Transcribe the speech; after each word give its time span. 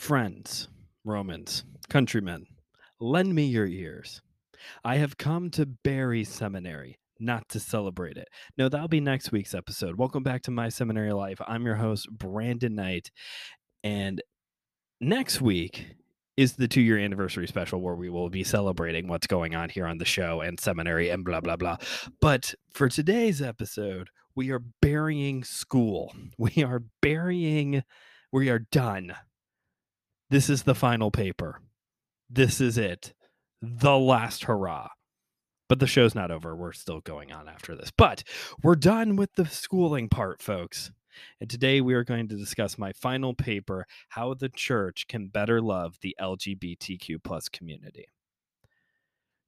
Friends, 0.00 0.66
Romans, 1.04 1.62
countrymen, 1.90 2.46
lend 3.00 3.34
me 3.34 3.44
your 3.44 3.66
ears. 3.66 4.22
I 4.82 4.96
have 4.96 5.18
come 5.18 5.50
to 5.50 5.66
bury 5.66 6.24
Seminary, 6.24 6.98
not 7.20 7.50
to 7.50 7.60
celebrate 7.60 8.16
it. 8.16 8.26
No, 8.56 8.70
that'll 8.70 8.88
be 8.88 9.00
next 9.00 9.30
week's 9.30 9.54
episode. 9.54 9.98
Welcome 9.98 10.22
back 10.22 10.40
to 10.44 10.50
My 10.50 10.70
Seminary 10.70 11.12
Life. 11.12 11.38
I'm 11.46 11.66
your 11.66 11.74
host, 11.74 12.08
Brandon 12.10 12.74
Knight. 12.74 13.10
And 13.84 14.22
next 15.02 15.42
week 15.42 15.88
is 16.34 16.54
the 16.54 16.66
two 16.66 16.80
year 16.80 16.98
anniversary 16.98 17.46
special 17.46 17.82
where 17.82 17.94
we 17.94 18.08
will 18.08 18.30
be 18.30 18.42
celebrating 18.42 19.06
what's 19.06 19.26
going 19.26 19.54
on 19.54 19.68
here 19.68 19.86
on 19.86 19.98
the 19.98 20.06
show 20.06 20.40
and 20.40 20.58
seminary 20.58 21.10
and 21.10 21.26
blah, 21.26 21.42
blah, 21.42 21.56
blah. 21.56 21.76
But 22.22 22.54
for 22.72 22.88
today's 22.88 23.42
episode, 23.42 24.08
we 24.34 24.50
are 24.50 24.62
burying 24.80 25.44
school. 25.44 26.14
We 26.38 26.64
are 26.64 26.82
burying, 27.02 27.84
we 28.32 28.48
are 28.48 28.60
done 28.60 29.14
this 30.30 30.48
is 30.48 30.62
the 30.62 30.74
final 30.74 31.10
paper. 31.10 31.60
This 32.28 32.60
is 32.60 32.78
it. 32.78 33.12
The 33.60 33.98
last 33.98 34.44
hurrah. 34.44 34.88
But 35.68 35.80
the 35.80 35.86
show's 35.86 36.14
not 36.14 36.30
over. 36.30 36.56
We're 36.56 36.72
still 36.72 37.00
going 37.00 37.32
on 37.32 37.48
after 37.48 37.76
this. 37.76 37.92
But 37.96 38.24
we're 38.62 38.76
done 38.76 39.16
with 39.16 39.34
the 39.34 39.46
schooling 39.46 40.08
part, 40.08 40.40
folks. 40.40 40.90
And 41.40 41.50
today 41.50 41.80
we 41.80 41.94
are 41.94 42.04
going 42.04 42.28
to 42.28 42.36
discuss 42.36 42.78
my 42.78 42.92
final 42.92 43.34
paper 43.34 43.86
How 44.10 44.34
the 44.34 44.48
Church 44.48 45.06
Can 45.08 45.28
Better 45.28 45.60
Love 45.60 45.96
the 46.00 46.16
LGBTQ 46.20 47.22
plus 47.22 47.48
community. 47.48 48.06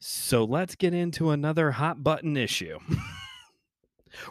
So 0.00 0.44
let's 0.44 0.74
get 0.74 0.94
into 0.94 1.30
another 1.30 1.70
hot 1.70 2.02
button 2.02 2.36
issue. 2.36 2.78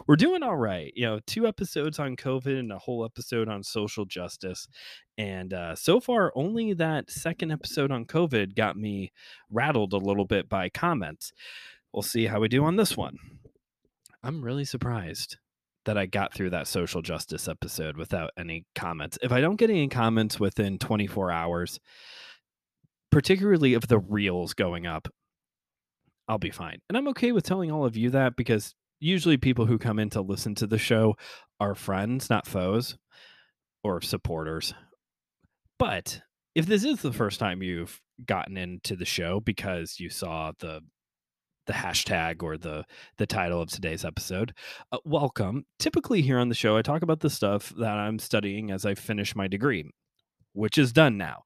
we're 0.06 0.16
doing 0.16 0.42
all 0.42 0.56
right. 0.56 0.92
You 0.94 1.06
know, 1.06 1.20
two 1.26 1.46
episodes 1.46 1.98
on 1.98 2.16
COVID 2.16 2.58
and 2.58 2.72
a 2.72 2.78
whole 2.78 3.04
episode 3.04 3.48
on 3.48 3.62
social 3.62 4.04
justice. 4.04 4.68
And 5.18 5.52
uh, 5.52 5.74
so 5.74 6.00
far, 6.00 6.32
only 6.34 6.72
that 6.74 7.10
second 7.10 7.52
episode 7.52 7.90
on 7.90 8.04
COVID 8.04 8.54
got 8.54 8.76
me 8.76 9.12
rattled 9.50 9.92
a 9.92 9.98
little 9.98 10.24
bit 10.24 10.48
by 10.48 10.68
comments. 10.68 11.32
We'll 11.92 12.02
see 12.02 12.26
how 12.26 12.40
we 12.40 12.48
do 12.48 12.64
on 12.64 12.76
this 12.76 12.96
one. 12.96 13.18
I'm 14.22 14.42
really 14.42 14.64
surprised 14.64 15.36
that 15.84 15.98
I 15.98 16.06
got 16.06 16.32
through 16.32 16.50
that 16.50 16.68
social 16.68 17.02
justice 17.02 17.48
episode 17.48 17.96
without 17.96 18.30
any 18.38 18.64
comments. 18.74 19.18
If 19.20 19.32
I 19.32 19.40
don't 19.40 19.56
get 19.56 19.70
any 19.70 19.88
comments 19.88 20.38
within 20.38 20.78
24 20.78 21.32
hours, 21.32 21.80
particularly 23.10 23.74
if 23.74 23.86
the 23.88 23.98
reels 23.98 24.54
going 24.54 24.86
up, 24.86 25.08
I'll 26.28 26.38
be 26.38 26.50
fine. 26.50 26.78
And 26.88 26.96
I'm 26.96 27.08
okay 27.08 27.32
with 27.32 27.44
telling 27.44 27.70
all 27.70 27.84
of 27.84 27.96
you 27.96 28.10
that 28.10 28.36
because 28.36 28.74
usually 29.02 29.36
people 29.36 29.66
who 29.66 29.78
come 29.78 29.98
in 29.98 30.10
to 30.10 30.20
listen 30.20 30.54
to 30.54 30.66
the 30.66 30.78
show 30.78 31.16
are 31.60 31.74
friends, 31.74 32.30
not 32.30 32.46
foes 32.46 32.96
or 33.82 34.00
supporters. 34.00 34.72
But 35.78 36.22
if 36.54 36.66
this 36.66 36.84
is 36.84 37.02
the 37.02 37.12
first 37.12 37.40
time 37.40 37.62
you've 37.62 38.00
gotten 38.24 38.56
into 38.56 38.94
the 38.94 39.04
show 39.04 39.40
because 39.40 39.98
you 39.98 40.08
saw 40.08 40.52
the 40.60 40.80
the 41.66 41.72
hashtag 41.72 42.42
or 42.42 42.56
the 42.56 42.84
the 43.18 43.26
title 43.26 43.62
of 43.62 43.70
today's 43.70 44.04
episode 44.04 44.52
uh, 44.90 44.98
welcome 45.04 45.64
typically 45.78 46.20
here 46.20 46.38
on 46.38 46.48
the 46.48 46.56
show 46.56 46.76
i 46.76 46.82
talk 46.82 47.02
about 47.02 47.20
the 47.20 47.30
stuff 47.30 47.72
that 47.78 47.96
i'm 47.96 48.18
studying 48.18 48.72
as 48.72 48.84
i 48.84 48.94
finish 48.94 49.36
my 49.36 49.46
degree 49.46 49.88
which 50.54 50.76
is 50.76 50.92
done 50.92 51.16
now 51.16 51.42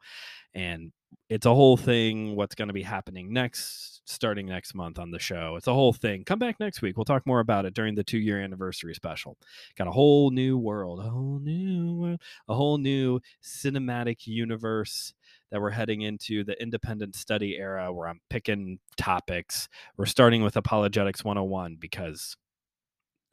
and 0.54 0.90
it's 1.28 1.46
a 1.46 1.54
whole 1.54 1.76
thing 1.76 2.36
what's 2.36 2.54
going 2.54 2.68
to 2.68 2.74
be 2.74 2.82
happening 2.82 3.32
next 3.32 3.96
starting 4.06 4.46
next 4.46 4.74
month 4.74 4.98
on 4.98 5.10
the 5.10 5.18
show. 5.18 5.56
It's 5.56 5.66
a 5.66 5.74
whole 5.74 5.92
thing. 5.92 6.24
Come 6.24 6.38
back 6.38 6.60
next 6.60 6.80
week. 6.80 6.96
We'll 6.96 7.04
talk 7.04 7.26
more 7.26 7.40
about 7.40 7.66
it 7.66 7.74
during 7.74 7.96
the 7.96 8.04
two 8.04 8.18
year 8.18 8.40
anniversary 8.40 8.94
special. 8.94 9.36
Got 9.76 9.88
a 9.88 9.92
whole 9.92 10.30
new 10.30 10.56
world, 10.56 11.00
a 11.00 11.10
whole 11.10 11.40
new 11.40 11.94
world, 11.94 12.20
a 12.48 12.54
whole 12.54 12.78
new 12.78 13.20
cinematic 13.42 14.26
universe 14.26 15.12
that 15.50 15.60
we're 15.60 15.70
heading 15.70 16.02
into 16.02 16.44
the 16.44 16.60
independent 16.60 17.16
study 17.16 17.56
era 17.56 17.92
where 17.92 18.08
I'm 18.08 18.20
picking 18.30 18.78
topics. 18.96 19.68
We're 19.96 20.06
starting 20.06 20.42
with 20.42 20.56
Apologetics 20.56 21.24
101 21.24 21.76
because 21.80 22.36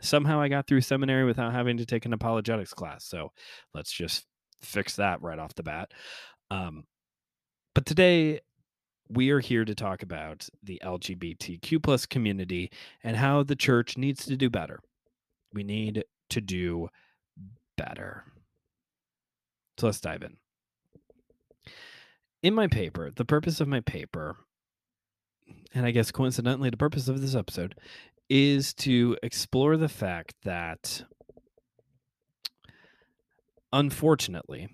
somehow 0.02 0.42
I 0.42 0.48
got 0.48 0.68
through 0.68 0.82
seminary 0.82 1.24
without 1.24 1.54
having 1.54 1.78
to 1.78 1.86
take 1.86 2.06
an 2.06 2.14
apologetics 2.14 2.74
class. 2.74 3.06
So 3.06 3.32
let's 3.74 3.92
just 3.92 4.26
fix 4.62 4.96
that 4.98 5.22
right 5.22 5.40
off 5.40 5.56
the 5.56 5.64
bat. 5.64 5.92
Um, 6.52 6.86
but 7.74 7.86
today 7.86 8.40
we 9.10 9.30
are 9.30 9.40
here 9.40 9.66
to 9.66 9.76
talk 9.76 10.02
about 10.02 10.48
the 10.62 10.82
LGBTQ 10.84 11.82
plus 11.82 12.06
community 12.06 12.72
and 13.04 13.18
how 13.18 13.44
the 13.44 13.56
church 13.56 13.98
needs 13.98 14.26
to 14.26 14.36
do 14.36 14.50
better. 14.50 14.80
We 15.54 15.64
need 15.64 16.04
to 16.30 16.42
do 16.42 16.90
better. 17.78 18.26
So 19.78 19.88
let's 19.88 20.02
dive 20.02 20.24
in. 20.24 20.38
In 22.42 22.54
my 22.54 22.68
paper, 22.68 23.12
the 23.16 23.26
purpose 23.26 23.62
of 23.62 23.68
my 23.68 23.80
paper, 23.80 24.38
and 25.74 25.86
I 25.86 25.92
guess 25.92 26.12
coincidentally, 26.12 26.70
the 26.70 26.78
purpose 26.78 27.08
of 27.08 27.22
this 27.22 27.36
episode, 27.36 27.76
is 28.30 28.74
to 28.74 29.18
explore 29.24 29.78
the 29.78 29.90
fact 29.90 30.36
that 30.44 31.04
unfortunately, 33.72 34.70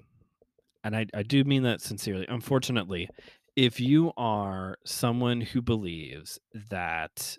and 0.90 0.96
I, 0.96 1.06
I 1.14 1.22
do 1.22 1.44
mean 1.44 1.62
that 1.64 1.82
sincerely, 1.82 2.26
unfortunately, 2.28 3.10
if 3.56 3.80
you 3.80 4.12
are 4.18 4.76
someone 4.84 5.40
who 5.40 5.62
believes 5.62 6.40
that 6.72 7.38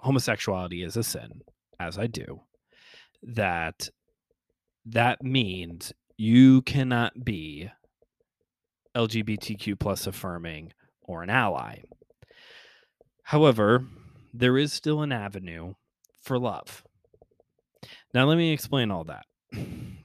homosexuality 0.00 0.82
is 0.82 0.96
a 0.96 1.04
sin, 1.04 1.42
as 1.78 1.96
I 1.96 2.08
do, 2.08 2.40
that 3.22 3.90
that 4.86 5.22
means 5.22 5.92
you 6.16 6.62
cannot 6.62 7.24
be 7.24 7.70
LGBTQ 8.96 9.78
plus 9.78 10.08
affirming 10.08 10.72
or 11.02 11.22
an 11.22 11.30
ally. 11.30 11.82
However, 13.22 13.84
there 14.34 14.58
is 14.58 14.72
still 14.72 15.02
an 15.02 15.12
avenue 15.12 15.74
for 16.20 16.40
love. 16.40 16.82
Now, 18.12 18.24
let 18.24 18.36
me 18.36 18.52
explain 18.52 18.90
all 18.90 19.04
that 19.04 19.26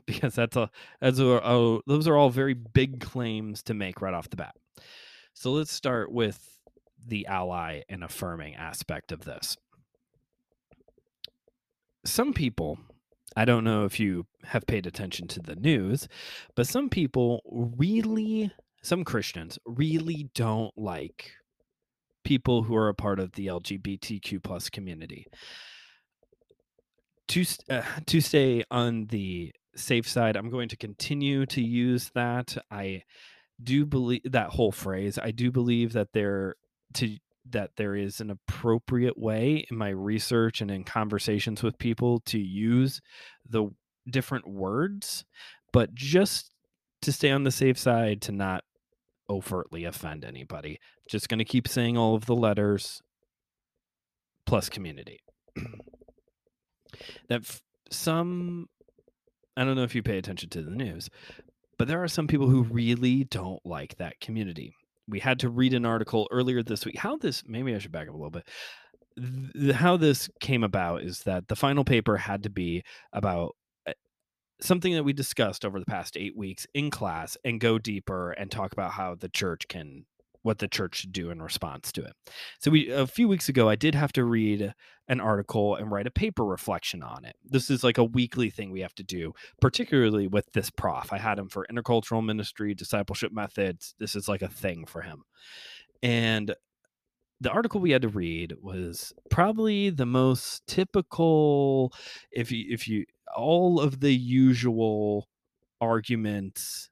because 0.06 0.36
that's 0.36 0.56
a, 0.56 0.70
as 1.02 1.20
a, 1.20 1.26
a, 1.26 1.80
those 1.88 2.08
are 2.08 2.18
all 2.18 2.30
very 2.30 2.54
big 2.54 3.00
claims 3.00 3.64
to 3.64 3.74
make 3.74 4.02
right 4.02 4.14
off 4.14 4.30
the 4.30 4.38
bat. 4.38 4.56
So 5.34 5.52
let's 5.52 5.72
start 5.72 6.12
with 6.12 6.54
the 7.06 7.28
ally 7.28 7.82
and 7.90 8.04
affirming 8.04 8.56
aspect 8.56 9.12
of 9.12 9.26
this. 9.26 9.58
Some 12.06 12.34
people, 12.34 12.78
I 13.36 13.46
don't 13.46 13.64
know 13.64 13.86
if 13.86 14.00
you 14.00 14.26
have 14.44 14.68
paid 14.68 14.86
attention 14.86 15.28
to 15.30 15.40
the 15.40 15.56
news, 15.56 16.08
but 16.56 16.68
some 16.68 16.90
people 16.90 17.42
really, 17.46 18.52
some 18.82 19.04
Christians 19.04 19.58
really 19.66 20.30
don't 20.36 20.78
like 20.78 21.32
people 22.24 22.64
who 22.64 22.76
are 22.76 22.90
a 22.90 22.94
part 22.94 23.20
of 23.20 23.34
the 23.34 23.48
LGBTQ 23.48 24.44
plus 24.44 24.70
community. 24.70 25.28
To 27.30 27.46
uh, 27.70 27.82
to 28.08 28.20
stay 28.20 28.64
on 28.70 29.06
the 29.06 29.54
safe 29.76 30.08
side, 30.08 30.36
I'm 30.36 30.50
going 30.50 30.70
to 30.70 30.78
continue 30.78 31.46
to 31.48 31.62
use 31.62 32.12
that. 32.16 32.58
I 32.72 33.04
do 33.62 33.86
believe 33.86 34.22
that 34.32 34.50
whole 34.50 34.72
phrase. 34.72 35.20
I 35.22 35.32
do 35.32 35.52
believe 35.52 35.94
that 35.94 36.14
there 36.14 36.56
to 36.96 37.18
that 37.50 37.72
there 37.76 37.96
is 37.96 38.22
an 38.22 38.30
appropriate 38.30 39.18
way 39.18 39.66
in 39.70 39.78
my 39.78 39.90
research 39.90 40.62
and 40.62 40.72
in 40.72 40.84
conversations 40.84 41.62
with 41.62 41.78
people 41.78 42.20
to 42.22 42.40
use 42.40 43.02
the 43.48 43.70
different 44.10 44.48
words, 44.48 45.26
but 45.74 45.94
just 45.94 46.52
to 47.02 47.12
stay 47.12 47.32
on 47.32 47.44
the 47.44 47.52
safe 47.52 47.78
side 47.78 48.22
to 48.22 48.32
not 48.32 48.64
overtly 49.30 49.84
offend 49.84 50.24
anybody. 50.24 50.80
Just 51.10 51.28
going 51.28 51.40
to 51.40 51.46
keep 51.46 51.68
saying 51.68 51.98
all 51.98 52.16
of 52.16 52.26
the 52.26 52.36
letters 52.36 53.02
plus 54.46 54.70
community. 54.70 55.20
that 57.28 57.42
f- 57.42 57.62
some 57.90 58.68
I 59.56 59.64
don't 59.64 59.76
know 59.76 59.84
if 59.84 59.96
you 59.96 60.04
pay 60.04 60.18
attention 60.18 60.50
to 60.50 60.62
the 60.62 60.72
news, 60.72 61.10
but 61.78 61.88
there 61.88 62.04
are 62.04 62.08
some 62.08 62.28
people 62.28 62.48
who 62.48 62.64
really 62.64 63.24
don't 63.26 63.64
like 63.66 63.98
that 63.98 64.20
community. 64.20 64.74
We 65.08 65.20
had 65.20 65.40
to 65.40 65.50
read 65.50 65.74
an 65.74 65.86
article 65.86 66.28
earlier 66.32 66.64
this 66.64 66.86
week. 66.86 66.98
How 66.98 67.18
this, 67.18 67.44
maybe 67.46 67.76
I 67.76 67.80
should 67.80 67.92
back 67.92 68.08
up 68.08 68.14
a 68.14 68.18
little 68.18 68.32
bit. 68.32 69.76
How 69.76 69.98
this 69.98 70.30
came 70.40 70.64
about 70.64 71.04
is 71.04 71.20
that 71.22 71.48
the 71.48 71.56
final 71.56 71.84
paper 71.84 72.18
had 72.18 72.44
to 72.44 72.50
be 72.50 72.84
about 73.12 73.56
eh, 73.86 73.94
something 74.60 74.94
that 74.94 75.04
we 75.04 75.14
discussed 75.14 75.66
over 75.66 75.80
the 75.80 75.86
past 75.86 76.18
eight 76.18 76.36
weeks 76.36 76.66
in 76.74 76.90
class 76.90 77.38
and 77.44 77.60
go 77.60 77.78
deeper 77.78 78.32
and 78.32 78.50
talk 78.50 78.74
about 78.74 78.92
how 78.92 79.14
the 79.14 79.30
church 79.30 79.68
can 79.68 80.06
what 80.44 80.60
the 80.60 80.68
church 80.68 80.98
should 80.98 81.12
do 81.12 81.32
in 81.32 81.42
response 81.42 81.92
to 81.94 82.04
it. 82.04 82.14
So 82.60 82.70
we 82.70 82.90
a 82.90 83.08
few 83.08 83.28
weeks 83.28 83.50
ago 83.50 83.68
I 83.68 83.76
did 83.76 83.96
have 83.96 84.14
to 84.14 84.24
read 84.24 84.74
an 85.08 85.20
article 85.20 85.76
and 85.76 85.92
write 85.92 86.08
a 86.08 86.12
paper 86.12 86.46
reflection 86.46 87.02
on 87.04 87.26
it. 87.26 87.36
This 87.44 87.70
is 87.70 87.84
like 87.84 87.98
a 87.98 88.04
weekly 88.04 88.50
thing 88.50 88.72
we 88.72 88.82
have 88.82 88.96
to 88.96 89.04
do, 89.04 89.34
particularly 89.60 90.28
with 90.28 90.52
this 90.54 90.70
prof. 90.70 91.12
I 91.12 91.18
had 91.18 91.40
him 91.40 91.50
for 91.50 91.66
intercultural 91.72 92.24
ministry, 92.24 92.74
discipleship 92.74 93.34
methods. 93.34 93.96
This 94.00 94.16
is 94.16 94.28
like 94.28 94.42
a 94.42 94.48
thing 94.48 94.86
for 94.86 95.02
him. 95.02 95.24
And 96.02 96.54
the 97.42 97.52
article 97.52 97.82
we 97.82 97.92
had 97.92 98.04
to 98.04 98.08
read 98.08 98.54
was 98.62 99.14
probably 99.30 99.90
the 99.90 100.06
most 100.06 100.66
typical 100.68 101.94
if 102.32 102.52
you 102.52 102.66
if 102.70 102.88
you 102.88 103.06
all 103.36 103.80
of 103.80 104.00
the 104.00 104.14
usual 104.14 105.28
arguments 105.82 106.90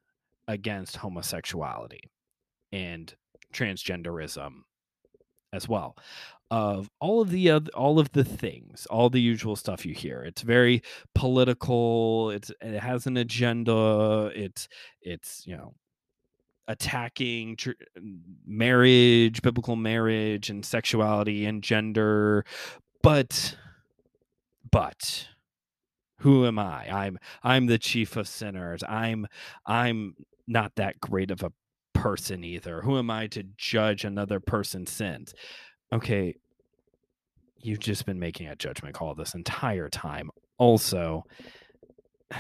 against 0.48 0.98
homosexuality 0.98 2.12
and 2.72 3.16
transgenderism 3.52 4.62
as 5.54 5.68
well. 5.68 5.98
Of 6.50 6.90
all 7.00 7.22
of 7.22 7.30
the 7.30 7.50
other, 7.50 7.72
all 7.74 7.98
of 7.98 8.12
the 8.12 8.26
things 8.26 8.86
all 8.88 9.10
the 9.10 9.22
usual 9.22 9.56
stuff 9.56 9.86
you 9.86 9.94
hear 9.94 10.22
it's 10.22 10.42
very 10.42 10.84
political 11.16 12.30
it's 12.32 12.52
it 12.60 12.78
has 12.78 13.08
an 13.08 13.16
agenda 13.16 14.30
it's 14.36 14.68
it's 15.02 15.48
you 15.48 15.56
know 15.56 15.74
attacking 16.68 17.56
tr- 17.56 17.72
marriage 18.46 19.42
biblical 19.42 19.78
marriage 19.78 20.50
and 20.50 20.66
sexuality 20.66 21.46
and 21.46 21.64
gender 21.64 22.44
but 23.02 23.56
but 24.70 25.28
who 26.22 26.46
am 26.46 26.60
i? 26.60 26.88
I'm 26.90 27.18
i'm 27.44 27.66
the 27.66 27.80
chief 27.80 28.16
of 28.16 28.28
sinners. 28.28 28.84
I'm 28.88 29.28
i'm 29.66 30.16
not 30.48 30.76
that 30.76 31.00
great 31.00 31.32
of 31.32 31.44
a 31.44 31.52
person 32.02 32.44
either. 32.44 32.82
Who 32.82 32.98
am 32.98 33.10
i 33.10 33.28
to 33.28 33.44
judge 33.58 34.04
another 34.04 34.40
person's 34.40 34.92
sins? 34.92 35.34
Okay 35.94 36.36
you've 37.64 37.80
just 37.80 38.06
been 38.06 38.20
making 38.20 38.48
a 38.48 38.56
judgment 38.56 38.96
call 38.96 39.14
this 39.14 39.36
entire 39.36 39.90
time. 39.90 40.30
Also 40.58 41.24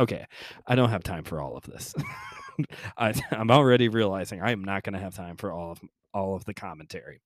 okay 0.00 0.24
i 0.66 0.74
don't 0.74 0.90
have 0.90 1.02
time 1.02 1.24
for 1.24 1.40
all 1.40 1.56
of 1.56 1.64
this. 1.64 1.94
I, 2.98 3.14
i'm 3.30 3.50
already 3.50 3.88
realizing 3.88 4.42
i 4.42 4.52
am 4.52 4.62
not 4.62 4.82
going 4.82 4.92
to 4.92 4.98
have 4.98 5.14
time 5.14 5.36
for 5.36 5.50
all 5.52 5.72
of 5.72 5.80
all 6.14 6.34
of 6.34 6.44
the 6.44 6.54
commentary. 6.54 7.20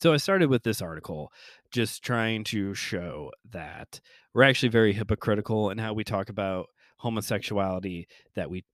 So 0.00 0.12
I 0.12 0.16
started 0.16 0.48
with 0.48 0.62
this 0.62 0.80
article 0.80 1.32
just 1.70 2.02
trying 2.02 2.44
to 2.44 2.74
show 2.74 3.32
that 3.50 4.00
we're 4.32 4.44
actually 4.44 4.70
very 4.70 4.92
hypocritical 4.92 5.70
in 5.70 5.78
how 5.78 5.92
we 5.92 6.04
talk 6.04 6.28
about 6.30 6.68
homosexuality 7.00 8.06
that 8.34 8.50
we 8.50 8.64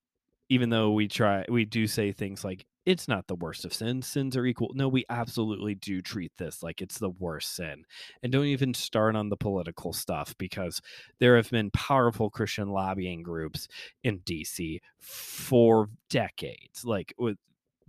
even 0.48 0.70
though 0.70 0.92
we 0.92 1.08
try 1.08 1.44
we 1.48 1.64
do 1.64 1.86
say 1.86 2.12
things 2.12 2.44
like 2.44 2.66
it's 2.84 3.08
not 3.08 3.26
the 3.26 3.34
worst 3.34 3.64
of 3.64 3.74
sins 3.74 4.06
sins 4.06 4.36
are 4.36 4.46
equal 4.46 4.70
no 4.74 4.88
we 4.88 5.04
absolutely 5.08 5.74
do 5.74 6.00
treat 6.00 6.32
this 6.38 6.62
like 6.62 6.80
it's 6.80 6.98
the 6.98 7.10
worst 7.10 7.56
sin 7.56 7.84
and 8.22 8.32
don't 8.32 8.44
even 8.46 8.72
start 8.74 9.16
on 9.16 9.28
the 9.28 9.36
political 9.36 9.92
stuff 9.92 10.34
because 10.38 10.80
there 11.18 11.36
have 11.36 11.50
been 11.50 11.70
powerful 11.70 12.30
christian 12.30 12.68
lobbying 12.68 13.22
groups 13.22 13.66
in 14.04 14.20
dc 14.20 14.78
for 15.00 15.88
decades 16.10 16.84
like 16.84 17.12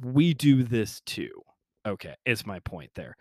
we 0.04 0.34
do 0.34 0.64
this 0.64 1.02
too. 1.02 1.42
Okay 1.86 2.16
is 2.26 2.46
my 2.46 2.60
point 2.60 2.92
there. 2.96 3.16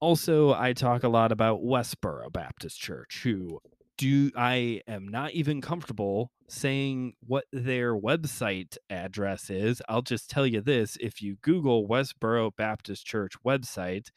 Also 0.00 0.52
i 0.52 0.72
talk 0.72 1.02
a 1.02 1.08
lot 1.08 1.32
about 1.32 1.62
westboro 1.62 2.30
baptist 2.32 2.78
church 2.78 3.20
who 3.22 3.60
do 3.96 4.30
I 4.36 4.80
am 4.86 5.08
not 5.08 5.32
even 5.32 5.60
comfortable 5.60 6.30
saying 6.48 7.14
what 7.26 7.44
their 7.52 7.94
website 7.94 8.76
address 8.90 9.50
is. 9.50 9.80
I'll 9.88 10.02
just 10.02 10.28
tell 10.28 10.46
you 10.46 10.60
this 10.60 10.96
if 11.00 11.22
you 11.22 11.36
Google 11.42 11.86
Westboro 11.88 12.50
Baptist 12.56 13.06
Church 13.06 13.34
website 13.44 14.08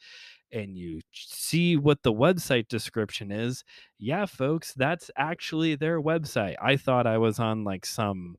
and 0.52 0.76
you 0.76 1.00
see 1.12 1.76
what 1.76 2.02
the 2.02 2.12
website 2.12 2.68
description 2.68 3.30
is, 3.30 3.64
yeah, 3.98 4.26
folks, 4.26 4.72
that's 4.74 5.10
actually 5.16 5.74
their 5.74 6.00
website. 6.00 6.56
I 6.60 6.76
thought 6.76 7.06
I 7.06 7.18
was 7.18 7.38
on 7.38 7.64
like 7.64 7.86
some 7.86 8.36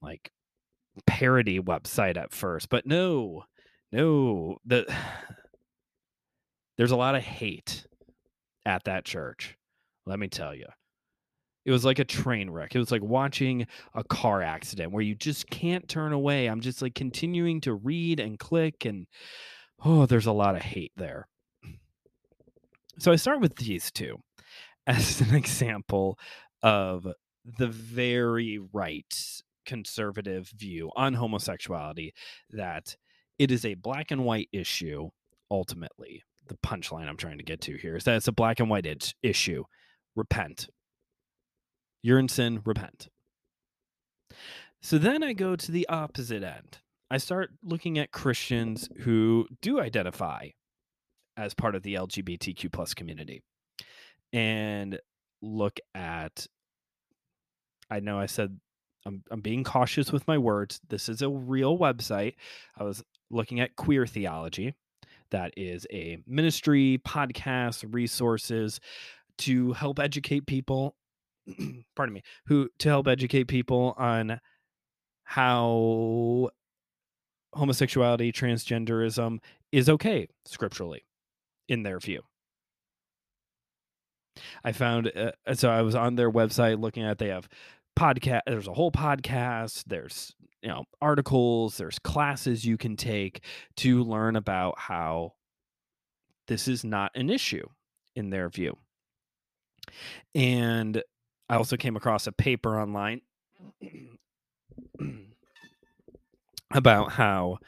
like 0.00 0.30
parody 1.06 1.60
website 1.60 2.16
at 2.16 2.32
first, 2.32 2.68
but 2.68 2.86
no, 2.86 3.44
no, 3.92 4.58
the 4.64 4.92
there's 6.76 6.92
a 6.92 6.96
lot 6.96 7.14
of 7.14 7.22
hate 7.22 7.86
at 8.66 8.84
that 8.84 9.04
church 9.04 9.56
let 10.06 10.18
me 10.18 10.28
tell 10.28 10.54
you. 10.54 10.66
It 11.64 11.70
was 11.70 11.84
like 11.84 11.98
a 11.98 12.04
train 12.04 12.50
wreck. 12.50 12.74
It 12.74 12.78
was 12.78 12.90
like 12.90 13.02
watching 13.02 13.66
a 13.94 14.04
car 14.04 14.42
accident 14.42 14.92
where 14.92 15.02
you 15.02 15.14
just 15.14 15.48
can't 15.48 15.88
turn 15.88 16.12
away. 16.12 16.46
I'm 16.46 16.60
just 16.60 16.82
like 16.82 16.94
continuing 16.94 17.62
to 17.62 17.72
read 17.72 18.20
and 18.20 18.38
click, 18.38 18.84
and 18.84 19.06
oh, 19.82 20.04
there's 20.04 20.26
a 20.26 20.32
lot 20.32 20.56
of 20.56 20.62
hate 20.62 20.92
there. 20.96 21.26
So 22.98 23.12
I 23.12 23.16
start 23.16 23.40
with 23.40 23.56
these 23.56 23.90
two 23.90 24.18
as 24.86 25.20
an 25.20 25.34
example 25.34 26.18
of 26.62 27.06
the 27.58 27.68
very 27.68 28.58
right 28.72 29.42
conservative 29.66 30.48
view 30.56 30.90
on 30.96 31.14
homosexuality 31.14 32.12
that 32.50 32.96
it 33.38 33.50
is 33.50 33.64
a 33.64 33.74
black 33.74 34.10
and 34.10 34.24
white 34.24 34.48
issue 34.52 35.08
ultimately 35.50 36.22
the 36.48 36.56
punchline 36.56 37.08
i'm 37.08 37.16
trying 37.16 37.38
to 37.38 37.44
get 37.44 37.60
to 37.60 37.76
here 37.76 37.96
is 37.96 38.04
that 38.04 38.16
it's 38.16 38.28
a 38.28 38.32
black 38.32 38.60
and 38.60 38.68
white 38.68 39.14
issue 39.22 39.64
repent. 40.16 40.68
You're 42.02 42.18
in 42.18 42.28
sin, 42.28 42.60
repent. 42.64 43.08
So 44.82 44.98
then 44.98 45.22
I 45.22 45.32
go 45.32 45.56
to 45.56 45.72
the 45.72 45.88
opposite 45.88 46.42
end. 46.42 46.78
I 47.10 47.16
start 47.18 47.50
looking 47.62 47.98
at 47.98 48.12
Christians 48.12 48.88
who 49.00 49.46
do 49.62 49.80
identify 49.80 50.48
as 51.36 51.54
part 51.54 51.74
of 51.74 51.82
the 51.82 51.94
LGBTQ 51.94 52.70
plus 52.72 52.94
community 52.94 53.42
and 54.32 54.98
look 55.42 55.78
at 55.94 56.46
I 57.90 58.00
know 58.00 58.18
I 58.18 58.26
said 58.26 58.58
I'm, 59.06 59.22
I'm 59.30 59.40
being 59.40 59.64
cautious 59.64 60.10
with 60.12 60.26
my 60.26 60.38
words. 60.38 60.80
This 60.88 61.08
is 61.08 61.22
a 61.22 61.28
real 61.28 61.78
website. 61.78 62.34
I 62.78 62.84
was 62.84 63.02
looking 63.30 63.60
at 63.60 63.76
queer 63.76 64.06
theology. 64.06 64.74
That 65.30 65.52
is 65.56 65.86
a 65.92 66.18
ministry, 66.26 67.00
podcast, 67.06 67.92
resources 67.92 68.80
to 69.38 69.72
help 69.72 69.98
educate 69.98 70.46
people 70.46 70.94
pardon 71.96 72.14
me 72.14 72.22
who 72.46 72.68
to 72.78 72.88
help 72.88 73.06
educate 73.06 73.44
people 73.44 73.94
on 73.98 74.40
how 75.24 76.50
homosexuality 77.54 78.32
transgenderism 78.32 79.38
is 79.72 79.88
okay 79.88 80.26
scripturally 80.44 81.04
in 81.68 81.82
their 81.82 81.98
view. 81.98 82.20
I 84.64 84.72
found 84.72 85.12
uh, 85.14 85.54
so 85.54 85.70
i 85.70 85.82
was 85.82 85.94
on 85.94 86.16
their 86.16 86.30
website 86.30 86.80
looking 86.80 87.04
at 87.04 87.18
they 87.18 87.28
have 87.28 87.48
podcast 87.96 88.40
there's 88.46 88.66
a 88.66 88.72
whole 88.72 88.90
podcast 88.90 89.84
there's 89.86 90.34
you 90.60 90.68
know 90.68 90.84
articles 91.00 91.76
there's 91.76 92.00
classes 92.00 92.64
you 92.64 92.76
can 92.76 92.96
take 92.96 93.44
to 93.76 94.02
learn 94.02 94.34
about 94.34 94.76
how 94.76 95.34
this 96.48 96.66
is 96.66 96.84
not 96.84 97.12
an 97.14 97.30
issue 97.30 97.64
in 98.16 98.30
their 98.30 98.48
view 98.48 98.76
and 100.34 101.02
I 101.48 101.56
also 101.56 101.76
came 101.76 101.96
across 101.96 102.26
a 102.26 102.32
paper 102.32 102.80
online 102.80 103.20
about 106.72 107.12
how 107.12 107.58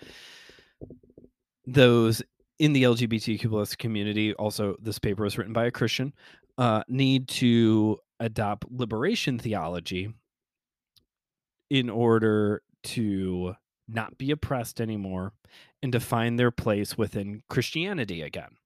those 1.66 2.23
in 2.58 2.73
the 2.73 2.85
LGBTQ 2.85 3.50
plus 3.50 3.75
community, 3.76 4.32
also 4.35 4.76
this 4.80 4.99
paper 4.99 5.25
was 5.25 5.37
written 5.37 5.52
by 5.52 5.66
a 5.66 5.70
Christian, 5.70 6.14
uh, 6.58 6.82
need 6.88 7.28
to 7.28 7.99
adopt 8.18 8.70
liberation 8.70 9.38
theology 9.38 10.12
in 11.70 11.90
order 11.90 12.62
to 12.82 13.54
not 13.88 14.16
be 14.16 14.30
oppressed 14.30 14.80
anymore 14.80 15.32
and 15.82 15.92
to 15.92 16.00
find 16.00 16.38
their 16.38 16.50
place 16.50 16.96
within 16.96 17.42
Christianity 17.49 18.23
again. 18.23 18.56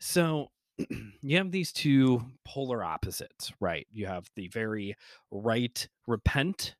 So 0.00 0.48
you 1.22 1.36
have 1.36 1.50
these 1.50 1.72
two 1.72 2.24
polar 2.44 2.82
opposites, 2.82 3.52
right? 3.60 3.86
You 3.90 4.06
have 4.06 4.28
the 4.36 4.48
very 4.48 4.96
right 5.30 5.88
repent 6.06 6.74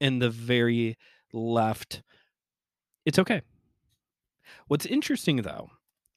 and 0.00 0.20
the 0.20 0.30
very 0.30 0.96
left 1.32 2.02
it's 3.04 3.18
okay. 3.18 3.42
What's 4.66 4.86
interesting 4.86 5.42
though 5.42 5.70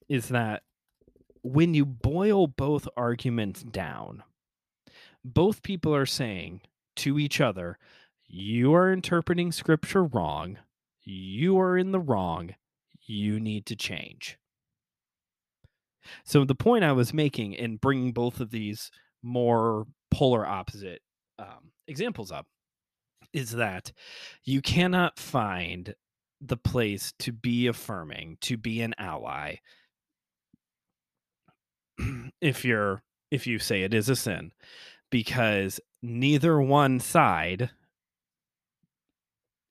is 0.08 0.28
that 0.28 0.62
when 1.42 1.74
you 1.74 1.84
boil 1.84 2.46
both 2.46 2.88
arguments 2.96 3.62
down, 3.62 4.22
both 5.24 5.62
people 5.62 5.94
are 5.94 6.06
saying 6.06 6.62
to 6.96 7.18
each 7.18 7.40
other, 7.40 7.78
you 8.26 8.74
are 8.74 8.92
interpreting 8.92 9.52
scripture 9.52 10.04
wrong. 10.04 10.58
You 11.02 11.58
are 11.60 11.76
in 11.76 11.92
the 11.92 12.00
wrong. 12.00 12.54
You 13.06 13.40
need 13.40 13.66
to 13.66 13.76
change. 13.76 14.38
So 16.24 16.44
the 16.44 16.54
point 16.54 16.84
I 16.84 16.92
was 16.92 17.12
making 17.12 17.54
in 17.54 17.76
bringing 17.76 18.12
both 18.12 18.40
of 18.40 18.50
these 18.50 18.90
more 19.22 19.86
polar 20.10 20.46
opposite 20.46 21.02
um, 21.38 21.72
examples 21.86 22.32
up 22.32 22.46
is 23.32 23.52
that 23.52 23.92
you 24.44 24.62
cannot 24.62 25.18
find 25.18 25.94
the 26.40 26.56
place 26.56 27.12
to 27.18 27.32
be 27.32 27.66
affirming, 27.66 28.38
to 28.40 28.56
be 28.56 28.80
an 28.80 28.94
ally, 28.98 29.56
if 32.40 32.64
you're 32.64 33.02
if 33.30 33.46
you 33.46 33.58
say 33.58 33.82
it 33.82 33.92
is 33.92 34.08
a 34.08 34.16
sin, 34.16 34.52
because 35.10 35.80
neither 36.02 36.60
one 36.60 37.00
side 37.00 37.70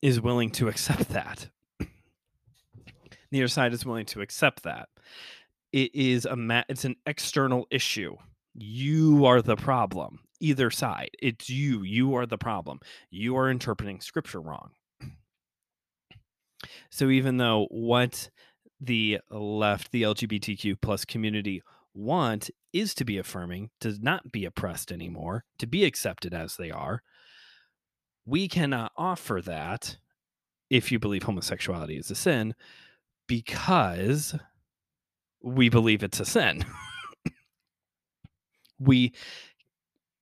is 0.02 0.22
willing 0.22 0.52
to 0.52 0.68
accept 0.68 1.10
that. 1.10 1.50
neither 3.32 3.48
side 3.48 3.74
is 3.74 3.86
willing 3.86 4.06
to 4.06 4.22
accept 4.22 4.64
that 4.64 4.90
it 5.72 5.94
is 5.94 6.26
a 6.26 6.36
ma- 6.36 6.64
it's 6.70 6.86
an 6.86 6.96
external 7.06 7.68
issue 7.72 8.16
you 8.58 9.26
are 9.26 9.42
the 9.42 9.56
problem 9.56 10.20
either 10.40 10.70
side. 10.70 11.12
It's 11.20 11.50
you. 11.50 11.84
You 11.84 12.16
are 12.16 12.26
the 12.26 12.38
problem. 12.38 12.80
You 13.10 13.38
are 13.38 13.50
interpreting 13.50 14.02
scripture 14.02 14.42
wrong. 14.42 14.72
So 16.90 17.10
even 17.10 17.38
though 17.38 17.68
what 17.70 18.30
the 18.82 19.20
left, 19.30 19.92
the 19.92 20.04
LGBTQ 20.04 20.82
plus 20.82 21.06
community 21.06 21.62
want 21.94 22.50
is 22.74 22.94
to 22.96 23.06
be 23.06 23.18
affirming, 23.18 23.70
to 23.82 23.96
not 24.02 24.32
be 24.32 24.46
oppressed 24.46 24.92
anymore, 24.92 25.44
to 25.60 25.68
be 25.68 25.86
accepted 25.86 26.34
as 26.34 26.56
they 26.56 26.72
are, 26.72 27.02
we 28.26 28.48
cannot 28.48 28.92
offer 28.98 29.42
that 29.44 29.98
if 30.70 30.92
you 30.92 31.00
believe 31.00 31.24
homosexuality 31.24 31.98
is 31.98 32.12
a 32.12 32.16
sin 32.16 32.54
because 33.28 34.36
we 35.42 35.70
believe 35.70 36.04
it's 36.04 36.20
a 36.20 36.26
sin. 36.26 36.66
we 38.80 39.14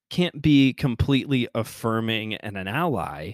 can't 0.09 0.41
be 0.41 0.73
completely 0.73 1.47
affirming 1.55 2.35
and 2.35 2.57
an 2.57 2.67
ally 2.67 3.33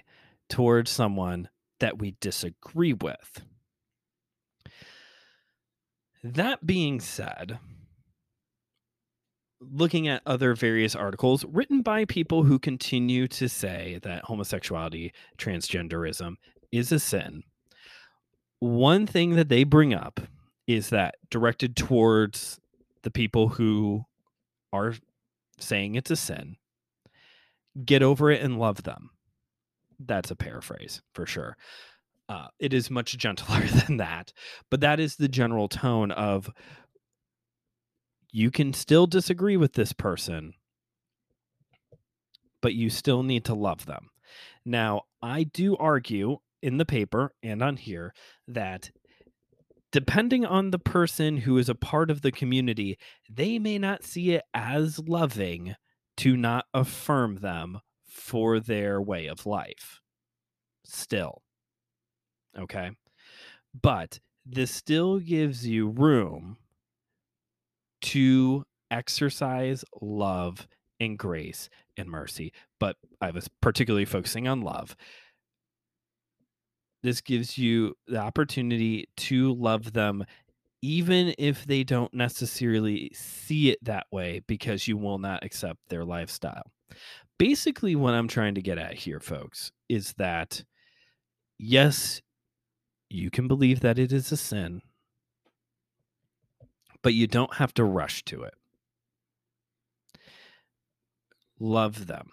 towards 0.50 0.90
someone 0.90 1.50
that 1.80 2.00
we 2.00 2.16
disagree 2.20 2.94
with. 2.94 3.42
That 6.24 6.66
being 6.66 7.00
said, 7.00 7.60
looking 9.60 10.08
at 10.08 10.22
other 10.26 10.54
various 10.56 10.96
articles 10.96 11.46
written 11.46 11.82
by 11.82 12.06
people 12.06 12.44
who 12.44 12.60
continue 12.60 13.28
to 13.28 13.48
say 13.48 14.00
that 14.04 14.26
homosexuality, 14.26 15.12
transgenderism 15.38 16.36
is 16.72 16.92
a 16.92 17.00
sin, 17.00 17.44
one 18.60 19.08
thing 19.08 19.36
that 19.36 19.50
they 19.50 19.64
bring 19.64 19.94
up 19.94 20.20
is 20.68 20.90
that 20.90 21.16
directed 21.30 21.76
towards 21.76 22.60
the 23.04 23.12
people 23.12 23.50
who 23.50 24.06
are 24.72 24.94
saying 25.60 25.96
it's 25.96 26.12
a 26.12 26.16
sin, 26.16 26.58
get 27.84 28.04
over 28.04 28.32
it 28.32 28.42
and 28.42 28.60
love 28.60 28.84
them. 28.84 29.10
That's 30.00 30.32
a 30.32 30.36
paraphrase 30.36 31.02
for 31.14 31.26
sure. 31.26 31.58
Uh, 32.30 32.48
it 32.60 32.74
is 32.74 32.90
much 32.90 33.18
gentler 33.18 33.62
than 33.62 33.98
that, 33.98 34.34
but 34.70 34.82
that 34.82 35.00
is 35.00 35.16
the 35.16 35.28
general 35.28 35.68
tone 35.68 36.12
of 36.12 36.50
you 38.32 38.50
can 38.50 38.74
still 38.74 39.08
disagree 39.08 39.58
with 39.58 39.74
this 39.74 39.92
person, 39.92 40.54
but 42.62 42.74
you 42.74 42.90
still 42.90 43.24
need 43.24 43.44
to 43.46 43.54
love 43.54 43.86
them. 43.86 44.10
Now, 44.64 45.04
I 45.22 45.44
do 45.44 45.76
argue 45.76 46.38
in 46.62 46.78
the 46.78 46.86
paper 46.86 47.34
and 47.44 47.62
on 47.62 47.76
here 47.76 48.14
that 48.48 48.92
depending 49.92 50.46
on 50.46 50.72
the 50.72 50.80
person 50.80 51.38
who 51.38 51.58
is 51.58 51.70
a 51.70 51.76
part 51.76 52.10
of 52.10 52.22
the 52.22 52.32
community, 52.32 52.98
they 53.30 53.60
may 53.60 53.78
not 53.78 54.04
see 54.04 54.32
it 54.32 54.44
as 54.54 55.00
loving 55.00 55.76
to 56.18 56.36
not 56.38 56.66
affirm 56.74 57.38
them 57.38 57.80
for 58.06 58.60
their 58.60 59.02
way 59.02 59.28
of 59.28 59.46
life. 59.46 60.00
Still. 60.86 61.42
Okay. 62.58 62.92
But 63.80 64.20
this 64.46 64.72
still 64.72 65.20
gives 65.20 65.68
you 65.68 65.90
room 65.90 66.58
to 68.02 68.66
exercise 68.90 69.86
love 70.02 70.68
and 71.00 71.18
grace 71.18 71.70
and 71.98 72.10
mercy. 72.10 72.52
But 72.80 72.98
I 73.22 73.32
was 73.32 73.48
particularly 73.62 74.06
focusing 74.06 74.48
on 74.48 74.62
love. 74.62 74.96
This 77.04 77.22
gives 77.22 77.58
you 77.58 77.96
the 78.08 78.18
opportunity 78.20 79.08
to 79.18 79.54
love 79.54 79.94
them, 79.94 80.26
even 80.82 81.34
if 81.38 81.66
they 81.66 81.84
don't 81.84 82.14
necessarily 82.14 83.12
see 83.14 83.70
it 83.70 83.84
that 83.84 84.08
way, 84.12 84.42
because 84.48 84.88
you 84.88 84.98
will 84.98 85.18
not 85.18 85.44
accept 85.44 85.80
their 85.90 86.06
lifestyle. 86.06 86.72
Basically, 87.38 87.96
what 87.96 88.14
I'm 88.14 88.28
trying 88.28 88.56
to 88.56 88.62
get 88.62 88.78
at 88.78 88.94
here, 88.94 89.20
folks, 89.20 89.72
is 89.90 90.14
that 90.18 90.64
yes, 91.58 92.22
you 93.10 93.32
can 93.32 93.48
believe 93.48 93.80
that 93.80 93.98
it 93.98 94.14
is 94.14 94.32
a 94.32 94.38
sin 94.38 94.82
but 97.02 97.14
you 97.14 97.28
don't 97.28 97.56
have 97.56 97.74
to 97.76 97.84
rush 97.84 98.24
to 98.26 98.44
it. 98.44 98.54
Love 101.60 102.08
them, 102.08 102.32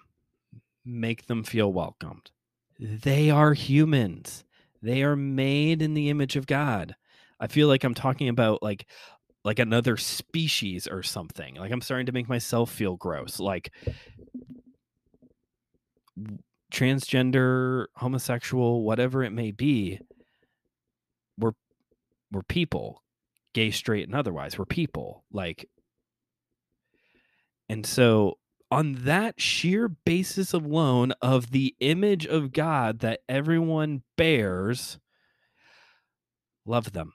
make 0.84 1.26
them 1.26 1.44
feel 1.44 1.72
welcomed. 1.72 2.30
They 2.78 3.30
are 3.30 3.54
humans, 3.54 4.44
they 4.82 5.02
are 5.02 5.16
made 5.16 5.82
in 5.82 5.94
the 5.94 6.08
image 6.08 6.36
of 6.36 6.46
God. 6.46 6.94
I 7.40 7.46
feel 7.46 7.68
like 7.68 7.84
I'm 7.84 7.94
talking 7.94 8.28
about 8.28 8.62
like 8.62 8.86
like 9.44 9.58
another 9.58 9.96
species 9.96 10.86
or 10.86 11.02
something. 11.02 11.54
Like 11.54 11.72
I'm 11.72 11.80
starting 11.80 12.06
to 12.06 12.12
make 12.12 12.28
myself 12.28 12.70
feel 12.70 12.96
gross. 12.96 13.38
Like 13.40 13.72
transgender, 16.72 17.86
homosexual, 17.96 18.82
whatever 18.82 19.22
it 19.22 19.30
may 19.30 19.52
be, 19.52 20.00
we're 21.38 21.52
we're 22.32 22.42
people 22.42 23.02
gay, 23.54 23.70
straight, 23.70 24.06
and 24.06 24.14
otherwise. 24.14 24.58
We're 24.58 24.64
people. 24.66 25.24
Like, 25.32 25.68
and 27.68 27.84
so 27.84 28.38
on 28.70 29.04
that 29.04 29.40
sheer 29.40 29.88
basis 29.88 30.52
alone 30.52 31.12
of 31.22 31.50
the 31.50 31.74
image 31.80 32.26
of 32.26 32.52
God 32.52 33.00
that 33.00 33.20
everyone 33.28 34.02
bears, 34.16 34.98
love 36.66 36.92
them. 36.92 37.14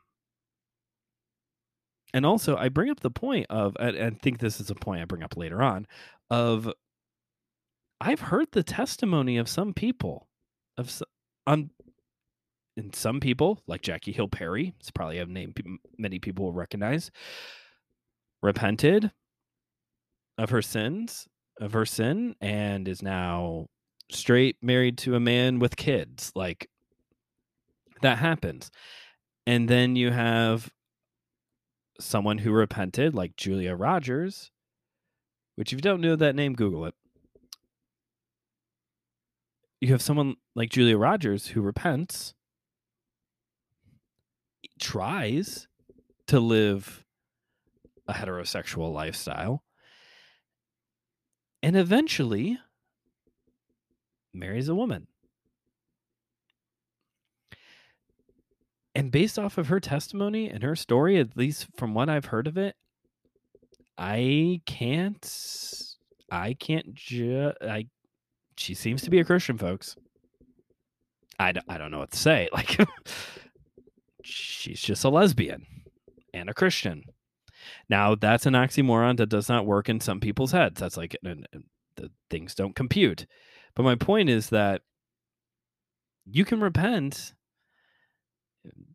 And 2.14 2.26
also, 2.26 2.56
I 2.56 2.70
bring 2.70 2.90
up 2.90 3.00
the 3.00 3.10
point 3.10 3.48
of, 3.50 3.76
and 3.80 3.98
I 3.98 4.10
think 4.12 4.40
this 4.40 4.60
is 4.60 4.70
a 4.70 4.76
point 4.76 5.02
I 5.02 5.06
bring 5.06 5.24
up 5.24 5.36
later 5.36 5.64
on, 5.64 5.88
of 6.30 6.72
I've 8.00 8.22
heard 8.22 8.48
the 8.52 8.64
testimony 8.64 9.38
of 9.38 9.50
some 9.50 9.74
people, 9.74 10.28
of 10.78 11.02
on 11.48 11.70
and 12.76 12.96
some 12.96 13.20
people, 13.20 13.62
like 13.68 13.82
Jackie 13.82 14.12
Hill 14.12 14.28
Perry, 14.28 14.74
it's 14.80 14.92
probably 14.92 15.20
a 15.20 15.26
name 15.26 15.54
many 15.98 16.20
people 16.20 16.46
will 16.46 16.54
recognize, 16.54 17.12
repented 18.42 19.12
of 20.38 20.50
her 20.50 20.62
sins, 20.62 21.28
of 21.60 21.74
her 21.74 21.86
sin, 21.86 22.36
and 22.42 22.88
is 22.88 23.02
now 23.02 23.68
straight 24.12 24.58
married 24.62 24.98
to 25.00 25.16
a 25.16 25.20
man 25.20 25.60
with 25.60 25.76
kids. 25.76 26.32
Like 26.36 26.70
that 28.02 28.18
happens. 28.18 28.72
And 29.46 29.68
then 29.68 29.96
you 29.96 30.12
have 30.12 30.72
someone 32.00 32.38
who 32.40 32.52
repented, 32.52 33.14
like 33.14 33.36
Julie 33.36 33.68
Rodgers, 33.68 34.52
which 35.56 35.72
if 35.72 35.78
you 35.78 35.82
don't 35.82 36.02
know 36.02 36.16
that 36.16 36.36
name, 36.36 36.54
Google 36.54 36.86
it. 36.86 36.96
You 39.82 39.90
have 39.90 40.02
someone 40.02 40.36
like 40.56 40.70
Julie 40.70 40.96
Rodgers 40.96 41.48
who 41.48 41.62
repents 41.62 42.34
tries 44.80 45.68
to 46.28 46.40
live 46.40 47.04
a 48.08 48.14
heterosexual 48.14 48.94
lifestyle 48.94 49.64
and 51.63 51.77
eventually 51.77 52.60
marries 54.34 54.67
a 54.67 54.75
woman. 54.75 55.08
And 58.93 59.10
based 59.10 59.39
off 59.39 59.58
of 59.58 59.67
her 59.67 59.79
testimony 59.79 60.50
and 60.50 60.62
her 60.62 60.75
story, 60.75 61.17
at 61.17 61.36
least 61.36 61.67
from 61.77 61.96
what 61.96 62.10
I've 62.10 62.25
heard 62.25 62.46
of 62.46 62.58
it, 62.58 62.75
I 63.98 64.62
can't, 64.67 65.86
I 66.29 66.53
can't, 66.53 66.93
ju- 66.93 67.53
I, 67.62 67.88
she 68.58 68.75
seems 68.75 69.01
to 69.03 69.10
be 69.10 69.20
a 69.20 69.24
Christian, 69.25 69.58
folks. 69.58 69.96
I, 71.39 71.53
I 71.67 71.77
don't 71.77 71.89
know 71.89 72.00
what 72.00 72.12
to 72.12 72.20
say. 72.20 72.50
Like, 72.53 72.77
she's 74.22 74.79
just 74.79 75.03
a 75.03 75.10
lesbian 75.10 75.65
and 76.34 76.50
a 76.50 76.53
Christian. 76.53 77.03
Now, 77.90 78.16
that's 78.16 78.46
an 78.46 78.54
oxymoron 78.54 79.18
that 79.18 79.30
does 79.30 79.50
not 79.50 79.66
work 79.66 79.90
in 79.90 80.00
some 80.00 80.20
people's 80.20 80.52
heads. 80.52 80.80
That's 80.80 80.98
like 80.98 81.16
the 81.22 82.12
things 82.30 82.56
don't 82.56 82.75
compute. 82.75 83.25
But 83.75 83.84
my 83.84 83.96
point 83.96 84.30
is 84.30 84.50
that 84.50 84.82
you 86.25 86.46
can 86.46 86.62
repent 86.62 87.34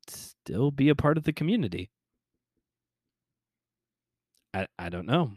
still 0.06 0.70
be 0.70 0.88
a 0.88 0.94
part 0.94 1.18
of 1.18 1.24
the 1.24 1.32
community. 1.32 1.90
I, 4.54 4.66
I 4.78 4.88
don't 4.88 5.06
know. 5.06 5.32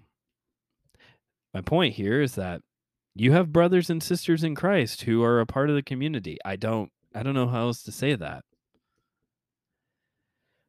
My 1.53 1.62
point 1.62 1.96
here 1.96 2.22
is 2.22 2.36
that 2.36 2.62
you 3.13 3.34
have 3.34 3.51
brothers 3.51 3.89
and 3.89 4.01
sisters 4.01 4.43
in 4.43 4.55
Christ 4.55 5.01
who 5.01 5.22
are 5.22 5.41
a 5.41 5.46
part 5.46 5.70
of 5.70 5.75
the 5.75 5.84
community. 5.84 6.38
I 6.46 6.55
don't 6.55 6.91
I 7.13 7.24
don't 7.24 7.34
know 7.34 7.50
how 7.50 7.63
else 7.63 7.84
to 7.84 7.91
say 7.91 8.15
that. 8.15 8.46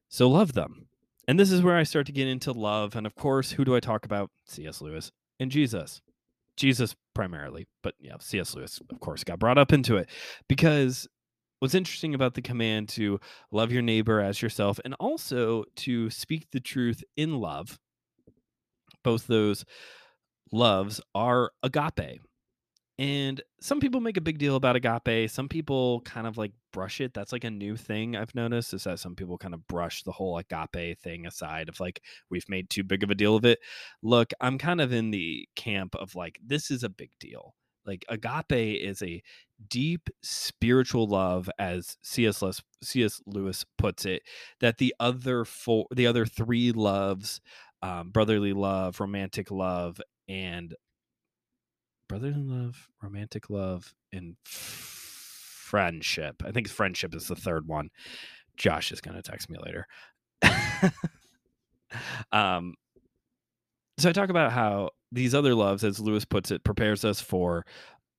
So 0.09 0.29
love 0.29 0.55
them. 0.55 0.89
And 1.33 1.41
this 1.41 1.51
is 1.51 1.63
where 1.63 1.79
I 1.79 1.83
start 1.85 2.05
to 2.09 2.13
get 2.13 2.29
into 2.29 2.53
love. 2.53 2.95
And 2.95 3.07
of 3.07 3.15
course, 3.15 3.53
who 3.53 3.65
do 3.65 3.75
I 3.75 3.81
talk 3.81 4.05
about? 4.05 4.29
C.S. 4.45 4.83
Lewis 4.83 5.13
and 5.41 5.51
Jesus. 5.51 6.03
Jesus 6.59 6.95
primarily, 7.15 7.67
but 7.83 7.95
yeah, 7.99 8.17
C.S. 8.21 8.55
Lewis, 8.55 8.79
of 8.91 9.01
course, 9.01 9.25
got 9.25 9.39
brought 9.39 9.57
up 9.57 9.73
into 9.73 9.97
it 9.97 10.11
because 10.47 11.09
what's 11.61 11.75
interesting 11.75 12.15
about 12.15 12.35
the 12.35 12.43
command 12.43 12.91
to 12.91 13.19
love 13.51 13.73
your 13.73 13.81
neighbor 13.81 14.21
as 14.21 14.43
yourself 14.43 14.79
and 14.85 14.93
also 15.01 15.65
to 15.77 16.11
speak 16.11 16.49
the 16.53 16.61
truth 16.61 17.03
in 17.17 17.41
love, 17.41 17.79
both 19.03 19.27
those 19.27 19.65
loves 20.53 21.01
are 21.15 21.51
agape. 21.63 22.21
And 23.03 23.43
some 23.61 23.81
people 23.81 24.01
make 24.01 24.17
a 24.17 24.21
big 24.21 24.39
deal 24.39 24.55
about 24.55 24.77
agape. 24.77 25.29
Some 25.29 25.49
people 25.49 26.03
kind 26.03 26.25
of 26.25 26.39
like 26.39 26.53
brush 26.73 27.01
it. 27.01 27.13
That's 27.13 27.33
like 27.33 27.43
a 27.43 27.51
new 27.51 27.77
thing 27.77 28.15
I've 28.15 28.33
noticed 28.33 28.73
is 28.75 28.85
that 28.85 29.01
some 29.01 29.17
people 29.17 29.37
kind 29.39 29.55
of 29.55 29.67
brush 29.67 30.05
the 30.05 30.13
whole 30.13 30.39
agape 30.39 31.01
thing 31.01 31.27
aside 31.27 31.69
of 31.69 31.81
like, 31.81 32.01
we've 32.31 32.49
made 32.49 32.71
too 32.71 32.85
big 32.85 33.03
of 33.03 33.11
a 33.11 33.17
deal 33.17 33.35
of 33.35 33.45
it. 33.45 33.59
Look, 34.05 34.31
I'm 34.41 34.57
kind 34.57 34.81
of 34.81 34.93
in 34.93 35.11
the 35.11 35.49
camp 35.57 35.97
of 35.97 36.15
like, 36.15 36.39
this 36.47 36.71
is 36.71 36.85
a 36.85 36.89
big 36.89 37.11
deal. 37.19 37.57
Like, 37.85 38.05
agape 38.09 38.81
is 38.81 39.03
a 39.03 39.21
deep 39.69 40.09
spiritual 40.23 41.09
love, 41.09 41.51
as 41.59 41.97
C.S. 42.05 42.41
Lewis, 42.41 42.63
C.S. 42.85 43.21
Lewis 43.27 43.65
puts 43.79 44.07
it, 44.07 44.23
that 44.61 44.79
the 44.79 44.95
other 45.01 45.45
four, 45.45 45.87
the 45.93 46.07
other 46.07 46.25
three 46.25 46.71
loves, 46.71 47.41
um, 47.83 48.11
brotherly 48.11 48.53
love, 48.53 49.01
romantic 49.01 49.51
love, 49.51 50.01
and 50.29 50.77
brotherly 52.13 52.43
love, 52.43 52.91
romantic 53.03 53.49
love, 53.49 53.95
and 54.13 54.37
friendship. 54.45 56.43
I 56.45 56.51
think 56.51 56.69
friendship 56.69 57.15
is 57.15 57.27
the 57.27 57.35
third 57.35 57.67
one. 57.67 57.89
Josh 58.55 58.93
is 58.93 59.01
going 59.01 59.17
to 59.17 59.23
text 59.23 59.49
me 59.49 59.57
later. 59.59 59.87
um, 62.33 62.75
so 63.97 64.11
I 64.11 64.13
talk 64.13 64.29
about 64.29 64.53
how 64.53 64.91
these 65.11 65.35
other 65.35 65.55
loves, 65.55 65.85
as 65.85 66.01
Lewis 66.01 66.27
puts 66.27 66.51
it, 66.51 66.65
prepares 66.65 67.03
us 67.03 67.23
for 67.23 67.65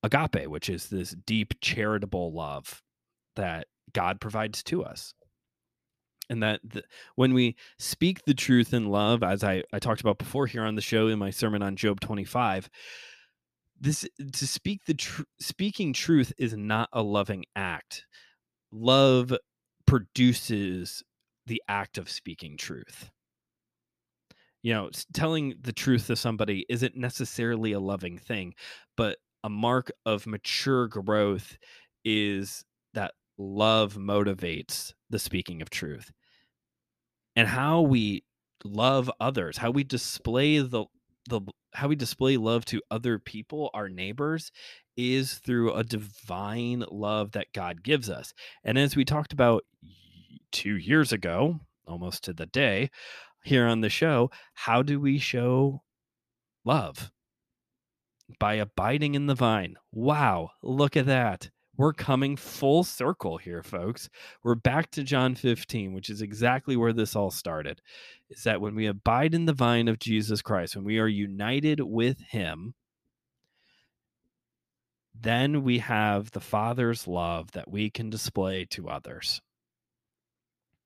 agape, 0.02 0.48
which 0.48 0.70
is 0.70 0.88
this 0.88 1.16
deep 1.28 1.54
charitable 1.62 2.34
love 2.34 2.82
that 3.36 3.68
God 3.94 4.20
provides 4.20 4.64
to 4.64 4.84
us. 4.84 5.14
And 6.32 6.42
that 6.42 6.62
the, 6.64 6.82
when 7.14 7.36
we 7.36 7.58
speak 7.78 8.26
the 8.26 8.34
truth 8.34 8.74
in 8.74 8.88
love, 8.88 9.22
as 9.22 9.44
I, 9.44 9.62
I 9.72 9.78
talked 9.78 10.02
about 10.02 10.18
before 10.18 10.48
here 10.48 10.64
on 10.64 10.74
the 10.74 10.82
show 10.82 11.10
in 11.10 11.20
my 11.20 11.30
sermon 11.30 11.62
on 11.62 11.76
Job 11.76 12.00
25, 12.00 12.72
this 13.84 14.08
to 14.32 14.48
speak 14.48 14.86
the 14.86 14.94
tr- 14.94 15.24
speaking 15.42 15.92
truth 15.92 16.32
is 16.38 16.54
not 16.56 16.88
a 16.94 17.04
loving 17.04 17.44
act. 17.54 18.06
Love 18.72 19.34
produces 19.86 21.04
the 21.46 21.62
act 21.68 21.98
of 21.98 22.10
speaking 22.10 22.56
truth. 22.56 23.10
You 24.62 24.74
know, 24.74 24.90
telling 25.14 25.56
the 25.62 25.74
truth 25.74 26.08
to 26.08 26.16
somebody 26.16 26.66
isn't 26.70 26.96
necessarily 26.96 27.74
a 27.74 27.80
loving 27.82 28.18
thing, 28.18 28.54
but 28.96 29.18
a 29.44 29.50
mark 29.50 29.92
of 30.06 30.26
mature 30.26 30.88
growth 30.88 31.58
is 32.06 32.64
that 32.94 33.12
love 33.38 33.96
motivates 33.96 34.94
the 35.10 35.20
speaking 35.20 35.62
of 35.62 35.70
truth. 35.70 36.10
And 37.36 37.50
how 37.50 37.82
we 37.82 38.24
love 38.64 39.12
others, 39.20 39.58
how 39.58 39.72
we 39.72 39.84
display 39.84 40.60
the 40.60 40.86
the 41.30 41.42
how 41.74 41.88
we 41.88 41.96
display 41.96 42.38
love 42.38 42.66
to 42.66 42.82
other 42.92 43.20
people, 43.20 43.70
our 43.74 43.90
neighbors, 43.90 44.52
is 44.96 45.36
through 45.36 45.74
a 45.74 45.84
divine 45.84 46.86
love 46.92 47.32
that 47.32 47.54
God 47.54 47.84
gives 47.84 48.10
us. 48.10 48.34
And 48.64 48.78
as 48.78 48.96
we 48.96 49.06
talked 49.06 49.34
about 49.34 49.64
two 50.52 50.76
years 50.76 51.12
ago, 51.12 51.60
almost 51.88 52.24
to 52.26 52.34
the 52.34 52.46
day, 52.46 52.90
here 53.44 53.68
on 53.68 53.82
the 53.82 53.90
show, 53.90 54.32
how 54.54 54.82
do 54.82 55.00
we 55.00 55.18
show 55.18 55.82
love? 56.64 57.12
By 58.40 58.56
abiding 58.56 59.16
in 59.16 59.28
the 59.28 59.36
vine. 59.36 59.76
Wow, 59.92 60.52
look 60.62 60.96
at 60.96 61.08
that. 61.08 61.50
We're 61.76 61.94
coming 61.94 62.36
full 62.36 62.84
circle 62.84 63.38
here, 63.38 63.64
folks. 63.64 64.10
We're 64.44 64.56
back 64.56 64.92
to 64.92 65.04
John 65.04 65.34
15, 65.34 65.94
which 65.94 66.10
is 66.10 66.22
exactly 66.22 66.76
where 66.76 66.94
this 66.94 67.16
all 67.16 67.32
started. 67.32 67.82
Is 68.30 68.44
that 68.44 68.62
when 68.62 68.76
we 68.76 68.86
abide 68.86 69.34
in 69.34 69.46
the 69.46 69.54
vine 69.54 69.88
of 69.88 69.98
Jesus 69.98 70.44
Christ, 70.44 70.76
when 70.76 70.86
we 70.86 71.00
are 71.00 71.08
united 71.08 71.80
with 71.80 72.20
Him, 72.30 72.76
then 75.20 75.64
we 75.64 75.80
have 75.80 76.32
the 76.32 76.40
Father's 76.40 77.08
love 77.08 77.52
that 77.54 77.72
we 77.72 77.90
can 77.90 78.10
display 78.10 78.66
to 78.66 78.90
others. 78.90 79.42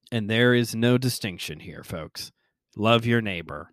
And 0.09 0.29
there 0.29 0.53
is 0.53 0.73
no 0.73 0.97
distinction 0.97 1.59
here, 1.59 1.83
folks. 1.83 2.31
Love 2.77 3.05
your 3.05 3.21
neighbor. 3.21 3.71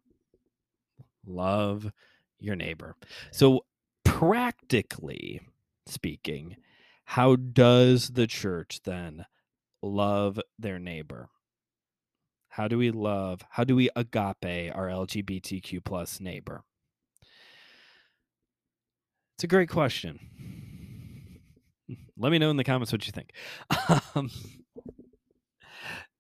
Love 1.24 1.92
your 2.40 2.56
neighbor. 2.56 2.96
So, 3.30 3.64
practically 4.04 5.40
speaking, 5.86 6.56
how 7.04 7.36
does 7.36 8.08
the 8.08 8.26
church 8.26 8.80
then 8.84 9.26
love 9.82 10.40
their 10.58 10.78
neighbor? 10.78 11.28
How 12.48 12.68
do 12.68 12.78
we 12.78 12.90
love, 12.90 13.42
how 13.50 13.64
do 13.64 13.76
we 13.76 13.90
agape 13.96 14.72
our 14.74 14.88
LGBTQ 14.88 15.84
plus 15.84 16.20
neighbor? 16.20 16.62
It's 19.36 19.44
a 19.44 19.48
great 19.48 19.68
question. 19.68 20.20
Let 22.16 22.30
me 22.30 22.38
know 22.38 22.50
in 22.50 22.56
the 22.56 22.64
comments 22.64 22.92
what 22.92 23.06
you 23.06 23.12
think. 23.12 23.32
Um, 24.16 24.30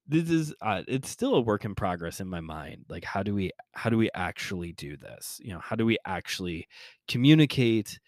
this 0.06 0.28
is 0.28 0.54
uh, 0.60 0.82
it's 0.86 1.08
still 1.08 1.34
a 1.34 1.40
work 1.40 1.64
in 1.64 1.74
progress 1.74 2.20
in 2.20 2.28
my 2.28 2.40
mind 2.40 2.84
like 2.88 3.04
how 3.04 3.22
do 3.22 3.34
we 3.34 3.50
how 3.72 3.88
do 3.88 3.96
we 3.96 4.10
actually 4.14 4.72
do 4.72 4.96
this 4.96 5.40
you 5.42 5.52
know 5.52 5.60
how 5.60 5.76
do 5.76 5.86
we 5.86 5.96
actually 6.04 6.68
communicate 7.08 7.98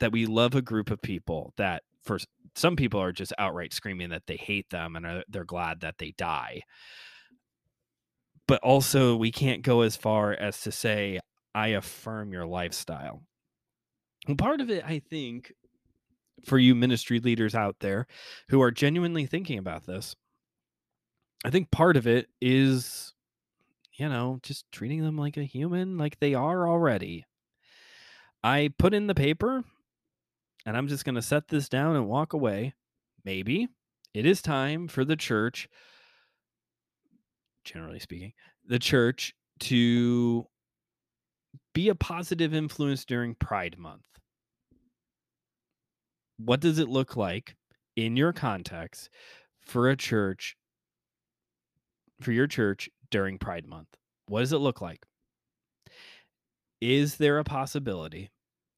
that 0.00 0.12
we 0.12 0.26
love 0.26 0.54
a 0.54 0.62
group 0.62 0.90
of 0.90 1.00
people 1.00 1.52
that 1.56 1.82
for 2.02 2.18
some 2.56 2.76
people 2.76 3.00
are 3.00 3.12
just 3.12 3.32
outright 3.38 3.72
screaming 3.72 4.10
that 4.10 4.26
they 4.26 4.36
hate 4.36 4.68
them 4.70 4.96
and 4.96 5.06
are, 5.06 5.22
they're 5.28 5.44
glad 5.44 5.80
that 5.80 5.98
they 5.98 6.12
die. 6.16 6.62
But 8.48 8.60
also, 8.62 9.14
we 9.14 9.30
can't 9.30 9.62
go 9.62 9.82
as 9.82 9.94
far 9.94 10.32
as 10.32 10.62
to 10.62 10.72
say, 10.72 11.20
I 11.54 11.68
affirm 11.68 12.32
your 12.32 12.46
lifestyle. 12.46 13.22
And 14.26 14.36
part 14.36 14.60
of 14.60 14.70
it, 14.70 14.84
I 14.84 14.98
think, 14.98 15.52
for 16.44 16.58
you 16.58 16.74
ministry 16.74 17.20
leaders 17.20 17.54
out 17.54 17.76
there 17.80 18.06
who 18.48 18.60
are 18.62 18.70
genuinely 18.70 19.26
thinking 19.26 19.58
about 19.58 19.86
this, 19.86 20.16
I 21.44 21.50
think 21.50 21.70
part 21.70 21.96
of 21.96 22.06
it 22.06 22.26
is, 22.40 23.14
you 23.92 24.08
know, 24.08 24.40
just 24.42 24.64
treating 24.72 25.02
them 25.02 25.16
like 25.16 25.36
a 25.36 25.44
human, 25.44 25.96
like 25.96 26.18
they 26.18 26.34
are 26.34 26.68
already. 26.68 27.26
I 28.42 28.70
put 28.78 28.94
in 28.94 29.06
the 29.06 29.14
paper 29.14 29.64
and 30.66 30.76
I'm 30.76 30.88
just 30.88 31.04
going 31.04 31.14
to 31.14 31.22
set 31.22 31.48
this 31.48 31.68
down 31.68 31.96
and 31.96 32.06
walk 32.06 32.32
away. 32.32 32.74
Maybe 33.24 33.68
it 34.14 34.26
is 34.26 34.42
time 34.42 34.88
for 34.88 35.04
the 35.04 35.16
church, 35.16 35.68
generally 37.64 38.00
speaking, 38.00 38.32
the 38.66 38.78
church 38.78 39.34
to 39.60 40.46
be 41.74 41.88
a 41.88 41.94
positive 41.94 42.54
influence 42.54 43.04
during 43.04 43.34
Pride 43.34 43.78
Month. 43.78 44.04
What 46.38 46.60
does 46.60 46.78
it 46.78 46.88
look 46.88 47.16
like 47.16 47.54
in 47.96 48.16
your 48.16 48.32
context 48.32 49.10
for 49.60 49.88
a 49.88 49.96
church, 49.96 50.56
for 52.20 52.32
your 52.32 52.46
church 52.46 52.88
during 53.10 53.38
Pride 53.38 53.66
Month? 53.66 53.88
What 54.26 54.40
does 54.40 54.52
it 54.52 54.58
look 54.58 54.80
like? 54.80 55.04
Is 56.80 57.16
there 57.16 57.38
a 57.38 57.44
possibility 57.44 58.30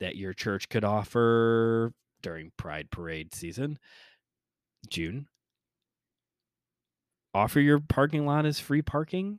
that 0.02 0.16
your 0.16 0.32
church 0.32 0.68
could 0.68 0.84
offer 0.84 1.92
during 2.22 2.50
Pride 2.56 2.90
Parade 2.90 3.32
season, 3.32 3.78
June. 4.88 5.28
Offer 7.34 7.60
your 7.60 7.80
parking 7.80 8.26
lot 8.26 8.44
as 8.44 8.58
free 8.58 8.82
parking 8.82 9.38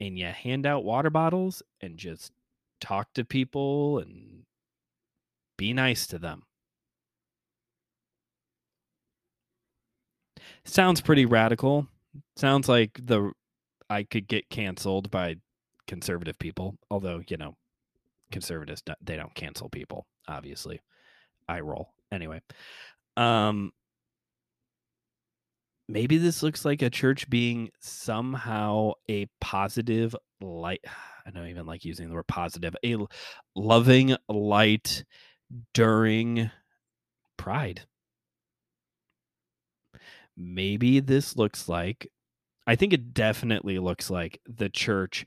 and 0.00 0.18
you 0.18 0.26
hand 0.26 0.66
out 0.66 0.84
water 0.84 1.10
bottles 1.10 1.62
and 1.80 1.98
just 1.98 2.32
talk 2.80 3.12
to 3.14 3.24
people 3.24 3.98
and 3.98 4.44
be 5.56 5.72
nice 5.72 6.06
to 6.06 6.18
them. 6.18 6.42
Sounds 10.64 11.00
pretty 11.00 11.26
radical. 11.26 11.86
Sounds 12.36 12.68
like 12.68 12.98
the 13.02 13.32
I 13.90 14.04
could 14.04 14.26
get 14.26 14.48
canceled 14.48 15.10
by 15.10 15.36
conservative 15.86 16.38
people, 16.38 16.76
although, 16.90 17.22
you 17.28 17.36
know, 17.36 17.56
conservatives 18.30 18.82
they 19.02 19.16
don't 19.16 19.34
cancel 19.34 19.68
people 19.68 20.06
obviously. 20.28 20.80
Eye 21.48 21.60
roll. 21.60 21.92
Anyway 22.12 22.40
um 23.16 23.72
maybe 25.88 26.18
this 26.18 26.42
looks 26.42 26.64
like 26.64 26.82
a 26.82 26.90
church 26.90 27.28
being 27.28 27.68
somehow 27.80 28.92
a 29.08 29.26
positive 29.40 30.14
light 30.40 30.80
i 31.26 31.30
don't 31.30 31.48
even 31.48 31.66
like 31.66 31.84
using 31.84 32.08
the 32.08 32.14
word 32.14 32.26
positive 32.28 32.76
a 32.84 32.96
loving 33.54 34.16
light 34.28 35.04
during 35.74 36.50
pride. 37.36 37.80
Maybe 40.36 41.00
this 41.00 41.36
looks 41.36 41.68
like 41.68 42.08
i 42.66 42.76
think 42.76 42.92
it 42.92 43.12
definitely 43.12 43.78
looks 43.78 44.10
like 44.10 44.40
the 44.46 44.68
church 44.68 45.26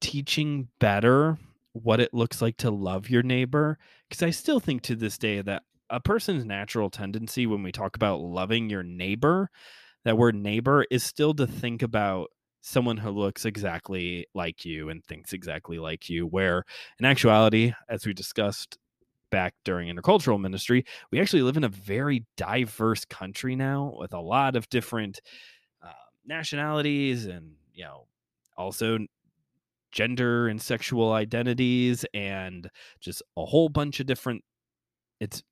teaching 0.00 0.68
better 0.78 1.38
what 1.72 2.00
it 2.00 2.12
looks 2.12 2.42
like 2.42 2.56
to 2.56 2.70
love 2.70 3.08
your 3.08 3.22
neighbor 3.22 3.78
because 4.08 4.22
i 4.22 4.30
still 4.30 4.60
think 4.60 4.82
to 4.82 4.96
this 4.96 5.18
day 5.18 5.40
that 5.40 5.62
a 5.88 6.00
person's 6.00 6.44
natural 6.44 6.90
tendency 6.90 7.46
when 7.46 7.62
we 7.62 7.72
talk 7.72 7.96
about 7.96 8.20
loving 8.20 8.68
your 8.70 8.82
neighbor 8.82 9.50
that 10.04 10.16
word 10.16 10.34
neighbor 10.34 10.84
is 10.90 11.04
still 11.04 11.34
to 11.34 11.46
think 11.46 11.82
about 11.82 12.30
someone 12.60 12.96
who 12.96 13.10
looks 13.10 13.44
exactly 13.44 14.26
like 14.34 14.64
you 14.64 14.88
and 14.88 15.04
thinks 15.04 15.32
exactly 15.32 15.78
like 15.78 16.08
you. 16.08 16.26
Where 16.26 16.64
in 16.98 17.04
actuality, 17.04 17.72
as 17.88 18.06
we 18.06 18.12
discussed 18.12 18.78
back 19.30 19.54
during 19.64 19.94
intercultural 19.94 20.40
ministry, 20.40 20.84
we 21.10 21.20
actually 21.20 21.42
live 21.42 21.56
in 21.56 21.64
a 21.64 21.68
very 21.68 22.26
diverse 22.36 23.04
country 23.04 23.56
now 23.56 23.94
with 23.98 24.12
a 24.12 24.20
lot 24.20 24.56
of 24.56 24.68
different 24.68 25.20
uh, 25.82 25.92
nationalities 26.26 27.26
and, 27.26 27.52
you 27.72 27.84
know, 27.84 28.06
also 28.56 28.98
gender 29.92 30.48
and 30.48 30.60
sexual 30.60 31.12
identities 31.12 32.04
and 32.14 32.68
just 33.00 33.22
a 33.36 33.44
whole 33.46 33.68
bunch 33.68 34.00
of 34.00 34.06
different 34.06 34.42
it's 35.20 35.42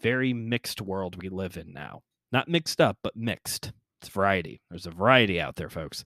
very 0.00 0.32
mixed 0.32 0.80
world 0.80 1.20
we 1.20 1.28
live 1.28 1.56
in 1.56 1.72
now. 1.72 2.00
Not 2.32 2.48
mixed 2.48 2.80
up 2.80 2.98
but 3.02 3.16
mixed. 3.16 3.72
It's 4.00 4.08
variety. 4.08 4.60
There's 4.70 4.86
a 4.86 4.90
variety 4.90 5.40
out 5.40 5.56
there 5.56 5.68
folks. 5.68 6.04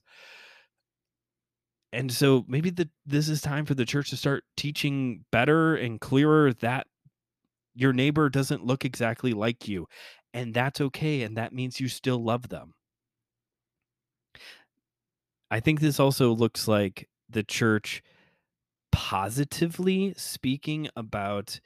And 1.91 2.11
so 2.11 2.43
maybe 2.47 2.71
the 2.71 2.89
this 3.05 3.29
is 3.29 3.41
time 3.41 3.65
for 3.65 3.75
the 3.75 3.85
church 3.85 4.09
to 4.09 4.17
start 4.17 4.43
teaching 4.57 5.25
better 5.31 5.75
and 5.75 6.01
clearer 6.01 6.53
that 6.53 6.87
your 7.75 7.93
neighbor 7.93 8.29
doesn't 8.29 8.65
look 8.65 8.85
exactly 8.85 9.33
like 9.33 9.67
you 9.67 9.87
and 10.33 10.53
that's 10.53 10.81
okay 10.81 11.21
and 11.21 11.37
that 11.37 11.53
means 11.53 11.79
you 11.79 11.87
still 11.87 12.23
love 12.23 12.49
them. 12.49 12.73
I 15.51 15.59
think 15.59 15.79
this 15.79 15.99
also 15.99 16.33
looks 16.33 16.67
like 16.67 17.07
the 17.33 17.43
church 17.43 18.01
positively 18.91 20.13
speaking 20.15 20.89
about 20.95 21.59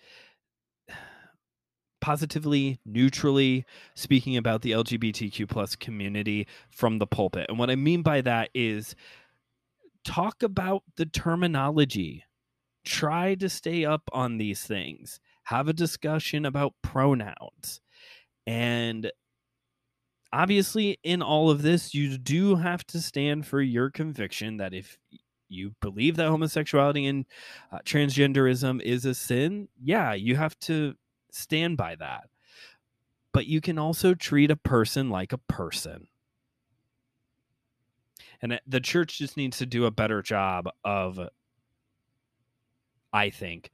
positively 2.00 2.80
neutrally 2.86 3.66
speaking 3.96 4.38
about 4.38 4.62
the 4.62 4.72
lgbtq 4.72 5.50
plus 5.50 5.76
community 5.76 6.48
from 6.70 7.00
the 7.00 7.08
pulpit. 7.08 7.46
And 7.50 7.60
what 7.60 7.70
i 7.70 7.76
mean 7.76 8.02
by 8.02 8.22
that 8.22 8.50
is 8.54 8.96
talk 10.08 10.42
about 10.42 10.84
the 10.96 11.06
terminology. 11.06 12.24
Try 12.86 13.36
to 13.36 13.50
stay 13.50 13.84
up 13.84 14.04
on 14.14 14.38
these 14.38 14.64
things. 14.64 15.20
Have 15.44 15.68
a 15.68 15.74
discussion 15.74 16.46
about 16.46 16.74
pronouns. 16.82 17.82
And 18.46 19.12
obviously 20.32 20.98
in 21.04 21.22
all 21.22 21.50
of 21.50 21.62
this 21.62 21.94
you 21.94 22.18
do 22.18 22.56
have 22.56 22.86
to 22.86 23.02
stand 23.02 23.46
for 23.46 23.62
your 23.62 23.90
conviction 23.90 24.58
that 24.58 24.74
if 24.74 24.98
you 25.50 25.74
believe 25.82 26.16
that 26.16 26.28
homosexuality 26.28 27.06
and 27.06 27.26
uh, 27.72 27.80
transgenderism 27.86 28.82
is 28.82 29.06
a 29.06 29.14
sin 29.14 29.68
yeah 29.82 30.14
you 30.14 30.36
have 30.36 30.58
to 30.60 30.96
stand 31.32 31.78
by 31.78 31.96
that 31.96 32.30
but 33.34 33.46
you 33.46 33.62
can 33.62 33.78
also 33.78 34.14
treat 34.14 34.52
a 34.52 34.56
person 34.56 35.10
like 35.10 35.34
a 35.34 35.38
person 35.38 36.08
and 38.42 38.60
the 38.68 38.80
church 38.80 39.18
just 39.18 39.38
needs 39.38 39.58
to 39.58 39.66
do 39.66 39.86
a 39.86 39.92
better 39.92 40.22
job 40.22 40.70
of 40.84 41.20
i 43.14 43.30
think 43.30 43.72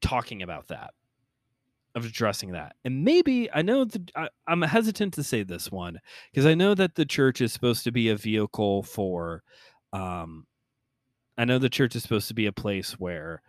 talking 0.00 0.42
about 0.42 0.68
that 0.68 0.90
of 1.96 2.04
addressing 2.04 2.52
that. 2.52 2.76
And 2.84 3.04
maybe 3.04 3.50
I 3.52 3.62
know 3.62 3.86
that 3.86 4.10
I, 4.14 4.28
am 4.46 4.60
hesitant 4.60 5.14
to 5.14 5.24
say 5.24 5.42
this 5.42 5.72
one 5.72 5.98
because 6.30 6.44
I 6.44 6.54
know 6.54 6.74
that 6.74 6.94
the 6.94 7.06
church 7.06 7.40
is 7.40 7.54
supposed 7.54 7.84
to 7.84 7.90
be 7.90 8.10
a 8.10 8.16
vehicle 8.16 8.82
for, 8.82 9.42
um, 9.94 10.46
I 11.38 11.44
know 11.44 11.58
the 11.58 11.68
church 11.68 11.94
is 11.96 12.02
supposed 12.02 12.28
to 12.28 12.34
be 12.34 12.46
a 12.46 12.52
place 12.52 12.92
where 12.92 13.42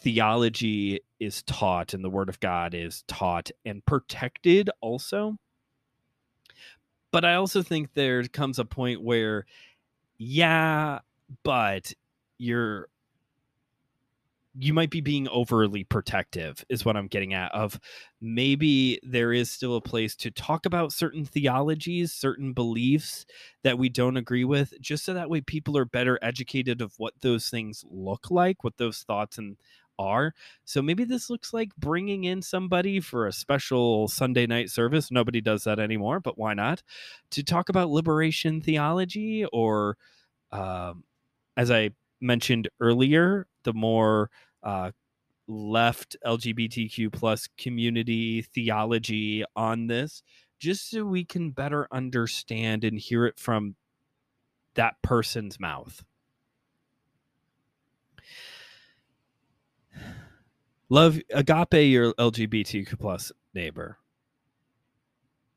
theology 0.00 1.00
is 1.20 1.42
taught 1.42 1.94
and 1.94 2.04
the 2.04 2.10
word 2.10 2.28
of 2.28 2.40
God 2.40 2.74
is 2.74 3.04
taught 3.06 3.50
and 3.64 3.84
protected 3.84 4.70
also. 4.80 5.36
But 7.12 7.24
I 7.24 7.34
also 7.34 7.62
think 7.62 7.94
there 7.94 8.22
comes 8.24 8.58
a 8.58 8.64
point 8.64 9.02
where, 9.02 9.46
yeah, 10.18 11.00
but 11.42 11.92
you're 12.38 12.88
you 14.58 14.74
might 14.74 14.90
be 14.90 15.00
being 15.00 15.28
overly 15.28 15.84
protective 15.84 16.64
is 16.68 16.84
what 16.84 16.96
i'm 16.96 17.06
getting 17.06 17.32
at 17.32 17.52
of 17.54 17.78
maybe 18.20 19.00
there 19.02 19.32
is 19.32 19.50
still 19.50 19.76
a 19.76 19.80
place 19.80 20.14
to 20.14 20.30
talk 20.30 20.66
about 20.66 20.92
certain 20.92 21.24
theologies 21.24 22.12
certain 22.12 22.52
beliefs 22.52 23.24
that 23.64 23.78
we 23.78 23.88
don't 23.88 24.16
agree 24.16 24.44
with 24.44 24.74
just 24.80 25.04
so 25.04 25.14
that 25.14 25.30
way 25.30 25.40
people 25.40 25.76
are 25.76 25.84
better 25.84 26.18
educated 26.22 26.80
of 26.80 26.92
what 26.98 27.14
those 27.22 27.48
things 27.48 27.84
look 27.90 28.30
like 28.30 28.62
what 28.62 28.76
those 28.76 28.98
thoughts 29.02 29.38
and 29.38 29.56
are. 29.98 30.34
So 30.64 30.82
maybe 30.82 31.04
this 31.04 31.30
looks 31.30 31.52
like 31.52 31.74
bringing 31.76 32.24
in 32.24 32.42
somebody 32.42 32.98
for 32.98 33.26
a 33.26 33.32
special 33.32 34.08
sunday 34.08 34.46
night 34.46 34.70
service. 34.70 35.10
Nobody 35.10 35.40
does 35.40 35.64
that 35.64 35.78
anymore 35.78 36.18
but 36.20 36.38
why 36.38 36.54
not? 36.54 36.82
To 37.32 37.42
talk 37.42 37.68
about 37.68 37.90
liberation 37.90 38.60
theology 38.60 39.44
or 39.52 39.96
um, 40.50 41.04
as 41.56 41.70
i 41.70 41.90
mentioned 42.20 42.68
earlier, 42.80 43.46
the 43.64 43.72
more 43.72 44.30
uh, 44.62 44.92
left 45.46 46.16
LGBTQ 46.24 47.12
plus 47.12 47.48
community 47.56 48.42
theology 48.42 49.44
on 49.56 49.86
this, 49.86 50.22
just 50.58 50.90
so 50.90 51.04
we 51.04 51.24
can 51.24 51.50
better 51.50 51.86
understand 51.90 52.84
and 52.84 52.98
hear 52.98 53.26
it 53.26 53.38
from 53.38 53.74
that 54.74 55.00
person's 55.02 55.60
mouth. 55.60 56.02
Love 60.88 61.18
agape 61.32 61.90
your 61.90 62.12
LGBTQ 62.14 62.98
plus 62.98 63.32
neighbor. 63.54 63.98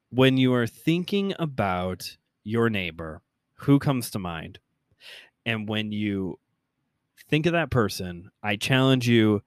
When 0.10 0.38
you 0.38 0.54
are 0.54 0.68
thinking 0.68 1.34
about 1.38 2.18
your 2.44 2.70
neighbor, 2.70 3.22
who 3.56 3.80
comes 3.80 4.10
to 4.12 4.20
mind? 4.20 4.60
And 5.46 5.68
when 5.68 5.92
you 5.92 6.40
think 7.30 7.46
of 7.46 7.54
that 7.54 7.72
person. 7.72 8.32
I 8.44 8.56
challenge 8.56 9.08
you 9.08 9.42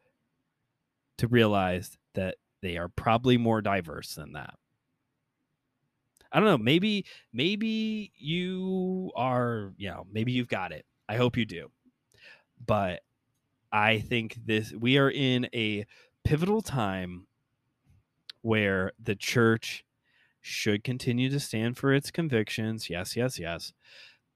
to 1.19 1.29
realize 1.29 1.97
that 2.15 2.37
they 2.63 2.77
are 2.77 2.89
probably 2.89 3.37
more 3.37 3.61
diverse 3.61 4.15
than 4.15 4.33
that. 4.33 4.55
I 6.31 6.41
don't 6.41 6.49
know. 6.49 6.59
Maybe, 6.59 7.07
maybe 7.33 8.13
you 8.17 9.11
are, 9.17 9.73
you 9.77 9.91
know, 9.91 10.07
maybe 10.11 10.33
you've 10.33 10.49
got 10.49 10.73
it. 10.73 10.85
I 11.09 11.17
hope 11.17 11.37
you 11.37 11.47
do. 11.47 11.71
But 12.65 13.01
I 13.73 14.01
think 14.01 14.37
this, 14.45 14.73
we 14.73 14.99
are 14.99 15.11
in 15.11 15.49
a 15.55 15.87
pivotal 16.25 16.61
time 16.61 17.27
where 18.43 18.93
the 19.03 19.15
church 19.15 19.85
should 20.41 20.85
continue 20.85 21.31
to 21.31 21.41
stand 21.41 21.77
for 21.77 21.93
its 21.93 22.11
convictions. 22.11 22.91
Yes, 22.91 23.17
yes, 23.17 23.39
yes. 23.39 23.73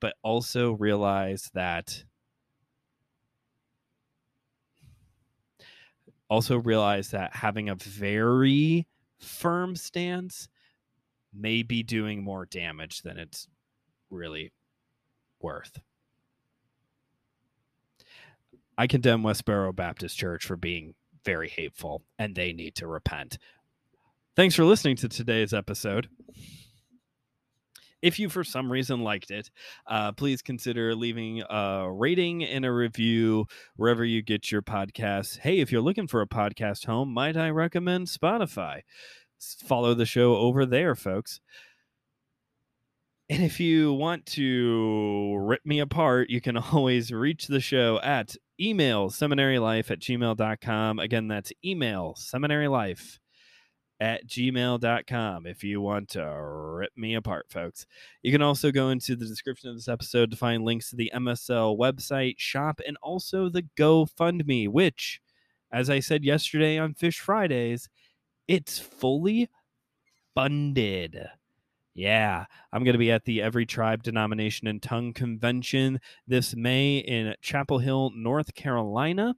But 0.00 0.14
also 0.22 0.72
realize 0.72 1.50
that 1.54 2.04
also 6.32 6.56
realize 6.56 7.10
that 7.10 7.36
having 7.36 7.68
a 7.68 7.74
very 7.74 8.86
firm 9.18 9.76
stance 9.76 10.48
may 11.30 11.62
be 11.62 11.82
doing 11.82 12.24
more 12.24 12.46
damage 12.46 13.02
than 13.02 13.18
it's 13.18 13.48
really 14.08 14.50
worth. 15.42 15.78
I 18.78 18.86
condemn 18.86 19.22
Westboro 19.22 19.76
Baptist 19.76 20.16
Church 20.16 20.46
for 20.46 20.56
being 20.56 20.94
very 21.22 21.50
hateful, 21.50 22.02
and 22.18 22.34
they 22.34 22.54
need 22.54 22.76
to 22.76 22.86
repent. 22.86 23.36
Thanks 24.34 24.54
for 24.54 24.64
listening 24.64 24.96
to 24.96 25.10
today's 25.10 25.52
episode 25.52 26.08
if 28.02 28.18
you 28.18 28.28
for 28.28 28.44
some 28.44 28.70
reason 28.70 29.00
liked 29.00 29.30
it, 29.30 29.50
uh, 29.86 30.12
please 30.12 30.42
consider 30.42 30.94
leaving 30.94 31.42
a 31.48 31.90
rating 31.90 32.44
and 32.44 32.64
a 32.64 32.72
review 32.72 33.46
wherever 33.76 34.04
you 34.04 34.22
get 34.22 34.50
your 34.50 34.62
podcasts. 34.62 35.38
Hey, 35.38 35.60
if 35.60 35.70
you're 35.70 35.80
looking 35.80 36.08
for 36.08 36.20
a 36.20 36.26
podcast 36.26 36.84
home, 36.86 37.14
might 37.14 37.36
I 37.36 37.50
recommend 37.50 38.08
Spotify? 38.08 38.82
Follow 39.64 39.94
the 39.94 40.06
show 40.06 40.36
over 40.36 40.66
there, 40.66 40.94
folks. 40.94 41.40
And 43.30 43.42
if 43.42 43.60
you 43.60 43.94
want 43.94 44.26
to 44.26 45.36
rip 45.38 45.64
me 45.64 45.78
apart, 45.78 46.28
you 46.28 46.40
can 46.40 46.56
always 46.72 47.12
reach 47.12 47.46
the 47.46 47.60
show 47.60 48.00
at 48.02 48.36
email 48.60 49.10
seminarylife 49.10 49.90
at 49.90 50.00
gmail.com. 50.00 50.98
Again, 50.98 51.28
that's 51.28 51.52
email 51.64 52.14
seminarylife 52.18 53.18
at 54.02 54.26
gmail.com 54.26 55.46
if 55.46 55.62
you 55.62 55.80
want 55.80 56.08
to 56.08 56.24
rip 56.42 56.90
me 56.96 57.14
apart, 57.14 57.46
folks. 57.48 57.86
You 58.24 58.32
can 58.32 58.42
also 58.42 58.72
go 58.72 58.88
into 58.88 59.14
the 59.14 59.26
description 59.26 59.70
of 59.70 59.76
this 59.76 59.86
episode 59.86 60.32
to 60.32 60.36
find 60.36 60.64
links 60.64 60.90
to 60.90 60.96
the 60.96 61.12
MSL 61.14 61.78
website, 61.78 62.34
shop, 62.36 62.80
and 62.84 62.96
also 63.00 63.48
the 63.48 63.62
GoFundMe, 63.78 64.68
which, 64.68 65.20
as 65.70 65.88
I 65.88 66.00
said 66.00 66.24
yesterday 66.24 66.78
on 66.78 66.94
Fish 66.94 67.20
Fridays, 67.20 67.88
it's 68.48 68.76
fully 68.76 69.48
funded. 70.34 71.24
Yeah, 71.94 72.46
I'm 72.72 72.82
going 72.82 72.94
to 72.94 72.98
be 72.98 73.12
at 73.12 73.24
the 73.24 73.40
Every 73.40 73.66
Tribe, 73.66 74.02
Denomination, 74.02 74.66
and 74.66 74.82
Tongue 74.82 75.12
Convention 75.12 76.00
this 76.26 76.56
May 76.56 76.98
in 76.98 77.36
Chapel 77.40 77.78
Hill, 77.78 78.10
North 78.16 78.52
Carolina. 78.54 79.36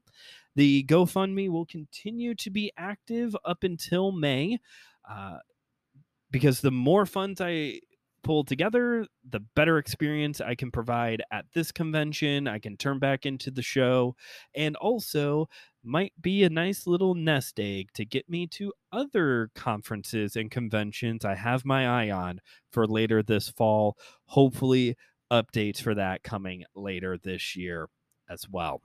The 0.57 0.85
GoFundMe 0.85 1.51
will 1.51 1.67
continue 1.67 2.35
to 2.37 2.51
be 2.51 2.73
active 2.77 3.37
up 3.45 3.65
until 3.65 4.13
May 4.13 4.59
uh, 5.09 5.39
because 6.31 6.61
the 6.61 6.71
more 6.71 7.07
funds 7.07 7.41
I 7.41 7.81
pull 8.25 8.43
together, 8.43 9.07
the 9.29 9.41
better 9.55 9.79
experience 9.79 10.41
I 10.41 10.57
can 10.57 10.71
provide 10.71 11.23
at 11.31 11.45
this 11.55 11.71
convention. 11.71 12.49
I 12.49 12.59
can 12.59 12.77
turn 12.77 12.99
back 12.99 13.27
into 13.27 13.51
the 13.51 13.63
show 13.63 14.17
and 14.55 14.75
also 14.77 15.49
might 15.85 16.15
be 16.21 16.43
a 16.43 16.51
nice 16.51 16.87
little 16.87 17.15
nest 17.15 17.61
egg 17.61 17.91
to 17.95 18.05
get 18.05 18.29
me 18.29 18.47
to 18.49 18.73
other 18.91 19.51
conferences 19.55 20.35
and 20.35 20.51
conventions 20.51 21.25
I 21.25 21.35
have 21.35 21.65
my 21.65 21.87
eye 21.87 22.11
on 22.11 22.41
for 22.73 22.87
later 22.87 23.23
this 23.23 23.51
fall. 23.51 23.97
Hopefully, 24.25 24.97
updates 25.31 25.81
for 25.81 25.95
that 25.95 26.23
coming 26.23 26.65
later 26.75 27.19
this 27.19 27.55
year 27.55 27.89
as 28.29 28.49
well. 28.49 28.81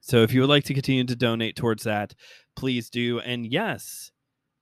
So 0.00 0.22
if 0.22 0.32
you 0.32 0.40
would 0.40 0.50
like 0.50 0.64
to 0.64 0.74
continue 0.74 1.04
to 1.04 1.16
donate 1.16 1.56
towards 1.56 1.84
that, 1.84 2.14
please 2.54 2.90
do. 2.90 3.20
And 3.20 3.46
yes, 3.46 4.10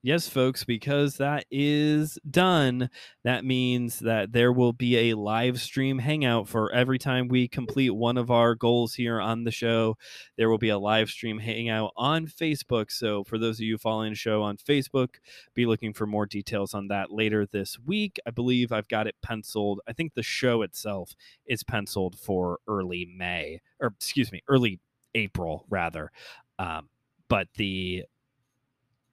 Yes, 0.07 0.29
folks, 0.29 0.63
because 0.63 1.17
that 1.17 1.47
is 1.51 2.17
done, 2.31 2.91
that 3.25 3.45
means 3.45 3.99
that 3.99 4.31
there 4.31 4.53
will 4.53 4.73
be 4.73 5.11
a 5.11 5.17
live 5.17 5.61
stream 5.61 5.99
hangout 5.99 6.47
for 6.47 6.73
every 6.73 6.97
time 6.97 7.27
we 7.27 7.49
complete 7.49 7.91
one 7.91 8.17
of 8.17 8.31
our 8.31 8.55
goals 8.55 8.95
here 8.95 9.21
on 9.21 9.43
the 9.43 9.51
show. 9.51 9.97
There 10.37 10.49
will 10.49 10.59
be 10.59 10.69
a 10.69 10.79
live 10.79 11.11
stream 11.11 11.41
hangout 11.41 11.91
on 11.97 12.29
Facebook. 12.29 12.93
So, 12.93 13.25
for 13.25 13.37
those 13.37 13.57
of 13.57 13.63
you 13.63 13.79
following 13.79 14.13
the 14.13 14.17
show 14.17 14.43
on 14.43 14.59
Facebook, 14.59 15.17
be 15.55 15.67
looking 15.67 15.93
for 15.93 16.07
more 16.07 16.27
details 16.27 16.73
on 16.73 16.87
that 16.87 17.11
later 17.11 17.45
this 17.45 17.77
week. 17.77 18.21
I 18.25 18.31
believe 18.31 18.71
I've 18.71 18.87
got 18.87 19.09
it 19.09 19.17
penciled. 19.25 19.81
I 19.89 19.93
think 19.93 20.15
the 20.15 20.23
show 20.23 20.63
itself 20.63 21.17
is 21.47 21.65
penciled 21.65 22.17
for 22.17 22.61
early 22.69 23.13
May, 23.13 23.61
or 23.81 23.89
excuse 23.89 24.31
me, 24.31 24.41
early 24.47 24.79
April, 25.17 25.65
rather. 25.69 26.13
Um, 26.59 26.89
but 27.29 27.49
the 27.57 28.05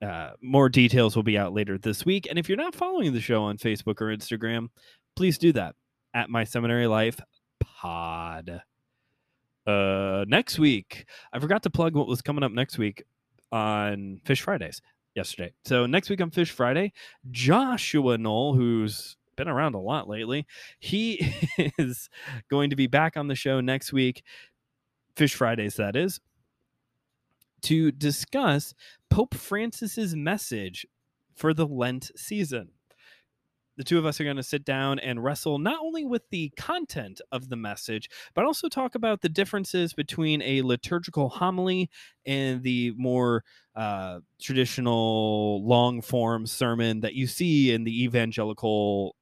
uh, 0.01 0.31
more 0.41 0.69
details 0.69 1.15
will 1.15 1.23
be 1.23 1.37
out 1.37 1.53
later 1.53 1.77
this 1.77 2.05
week. 2.05 2.27
And 2.29 2.37
if 2.37 2.49
you're 2.49 2.57
not 2.57 2.75
following 2.75 3.13
the 3.13 3.21
show 3.21 3.43
on 3.43 3.57
Facebook 3.57 4.01
or 4.01 4.15
Instagram, 4.15 4.67
please 5.15 5.37
do 5.37 5.53
that 5.53 5.75
at 6.13 6.29
My 6.29 6.43
Seminary 6.43 6.87
Life 6.87 7.19
Pod. 7.59 8.61
Uh, 9.65 10.25
next 10.27 10.59
week, 10.59 11.05
I 11.31 11.39
forgot 11.39 11.63
to 11.63 11.69
plug 11.69 11.95
what 11.95 12.07
was 12.07 12.21
coming 12.21 12.43
up 12.43 12.51
next 12.51 12.77
week 12.77 13.03
on 13.51 14.19
Fish 14.25 14.41
Fridays 14.41 14.81
yesterday. 15.15 15.53
So 15.63 15.85
next 15.85 16.09
week 16.09 16.21
on 16.21 16.31
Fish 16.31 16.51
Friday, 16.51 16.91
Joshua 17.31 18.17
Knoll, 18.17 18.55
who's 18.55 19.15
been 19.35 19.47
around 19.47 19.75
a 19.75 19.79
lot 19.79 20.09
lately, 20.09 20.45
he 20.79 21.33
is 21.77 22.09
going 22.49 22.69
to 22.71 22.75
be 22.75 22.87
back 22.87 23.15
on 23.15 23.27
the 23.27 23.35
show 23.35 23.61
next 23.61 23.93
week. 23.93 24.23
Fish 25.15 25.35
Fridays, 25.35 25.75
that 25.75 25.95
is 25.95 26.19
to 27.63 27.91
discuss 27.91 28.73
Pope 29.09 29.35
Francis's 29.35 30.15
message 30.15 30.85
for 31.35 31.53
the 31.53 31.65
Lent 31.65 32.11
season. 32.15 32.69
The 33.75 33.83
two 33.83 33.97
of 33.97 34.05
us 34.05 34.21
are 34.21 34.23
going 34.23 34.37
to 34.37 34.43
sit 34.43 34.65
down 34.65 34.99
and 34.99 35.23
wrestle 35.23 35.57
not 35.57 35.79
only 35.81 36.05
with 36.05 36.29
the 36.29 36.51
content 36.55 37.21
of 37.31 37.49
the 37.49 37.55
message, 37.55 38.07
but 38.35 38.45
also 38.45 38.69
talk 38.69 38.93
about 38.93 39.21
the 39.21 39.29
differences 39.29 39.93
between 39.93 40.43
a 40.43 40.61
liturgical 40.61 41.29
homily 41.29 41.89
and 42.23 42.61
the 42.61 42.93
more 42.97 43.43
uh, 43.75 44.19
traditional 44.39 45.65
long 45.67 46.03
form 46.03 46.45
sermon 46.45 46.99
that 46.99 47.15
you 47.15 47.25
see 47.25 47.71
in 47.71 47.83
the 47.83 48.03
evangelical 48.03 49.15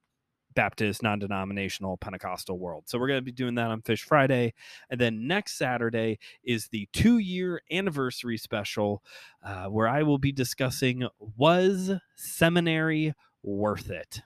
Baptist, 0.53 1.03
non 1.03 1.19
denominational, 1.19 1.97
Pentecostal 1.97 2.59
world. 2.59 2.83
So 2.87 2.99
we're 2.99 3.07
going 3.07 3.19
to 3.19 3.25
be 3.25 3.31
doing 3.31 3.55
that 3.55 3.69
on 3.69 3.81
Fish 3.81 4.03
Friday. 4.03 4.53
And 4.89 4.99
then 4.99 5.27
next 5.27 5.57
Saturday 5.57 6.19
is 6.43 6.67
the 6.67 6.87
two 6.93 7.17
year 7.17 7.61
anniversary 7.71 8.37
special 8.37 9.03
uh, 9.43 9.65
where 9.65 9.87
I 9.87 10.03
will 10.03 10.17
be 10.17 10.31
discussing 10.31 11.07
Was 11.37 11.91
seminary 12.15 13.13
worth 13.43 13.89
it? 13.89 14.21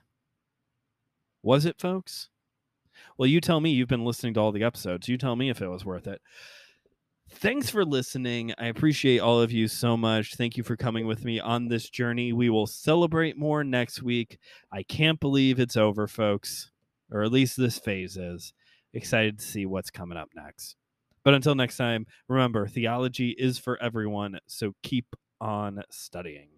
Was 1.42 1.64
it, 1.64 1.80
folks? 1.80 2.28
Well, 3.18 3.28
you 3.28 3.40
tell 3.40 3.60
me. 3.60 3.70
You've 3.70 3.88
been 3.88 4.04
listening 4.04 4.34
to 4.34 4.40
all 4.40 4.52
the 4.52 4.64
episodes. 4.64 5.08
You 5.08 5.16
tell 5.18 5.36
me 5.36 5.50
if 5.50 5.60
it 5.60 5.68
was 5.68 5.84
worth 5.84 6.06
it 6.06 6.20
thanks 7.36 7.68
for 7.68 7.84
listening. 7.84 8.54
I 8.58 8.66
appreciate 8.66 9.18
all 9.18 9.40
of 9.40 9.52
you 9.52 9.68
so 9.68 9.96
much. 9.96 10.34
Thank 10.34 10.56
you 10.56 10.62
for 10.62 10.76
coming 10.76 11.06
with 11.06 11.24
me 11.24 11.38
on 11.38 11.68
this 11.68 11.90
journey. 11.90 12.32
We 12.32 12.48
will 12.48 12.66
celebrate 12.66 13.36
more 13.36 13.62
next 13.62 14.02
week. 14.02 14.38
I 14.72 14.82
can't 14.82 15.20
believe 15.20 15.60
it's 15.60 15.76
over, 15.76 16.06
folks, 16.08 16.70
or 17.10 17.22
at 17.22 17.32
least 17.32 17.56
this 17.56 17.78
phase 17.78 18.16
is. 18.16 18.52
Excited 18.94 19.38
to 19.38 19.44
see 19.44 19.66
what's 19.66 19.90
coming 19.90 20.16
up 20.16 20.30
next. 20.34 20.76
But 21.24 21.34
until 21.34 21.54
next 21.54 21.76
time, 21.76 22.06
remember 22.28 22.66
theology 22.66 23.30
is 23.30 23.58
for 23.58 23.80
everyone, 23.82 24.38
so 24.46 24.72
keep 24.82 25.06
on 25.40 25.82
studying. 25.90 26.48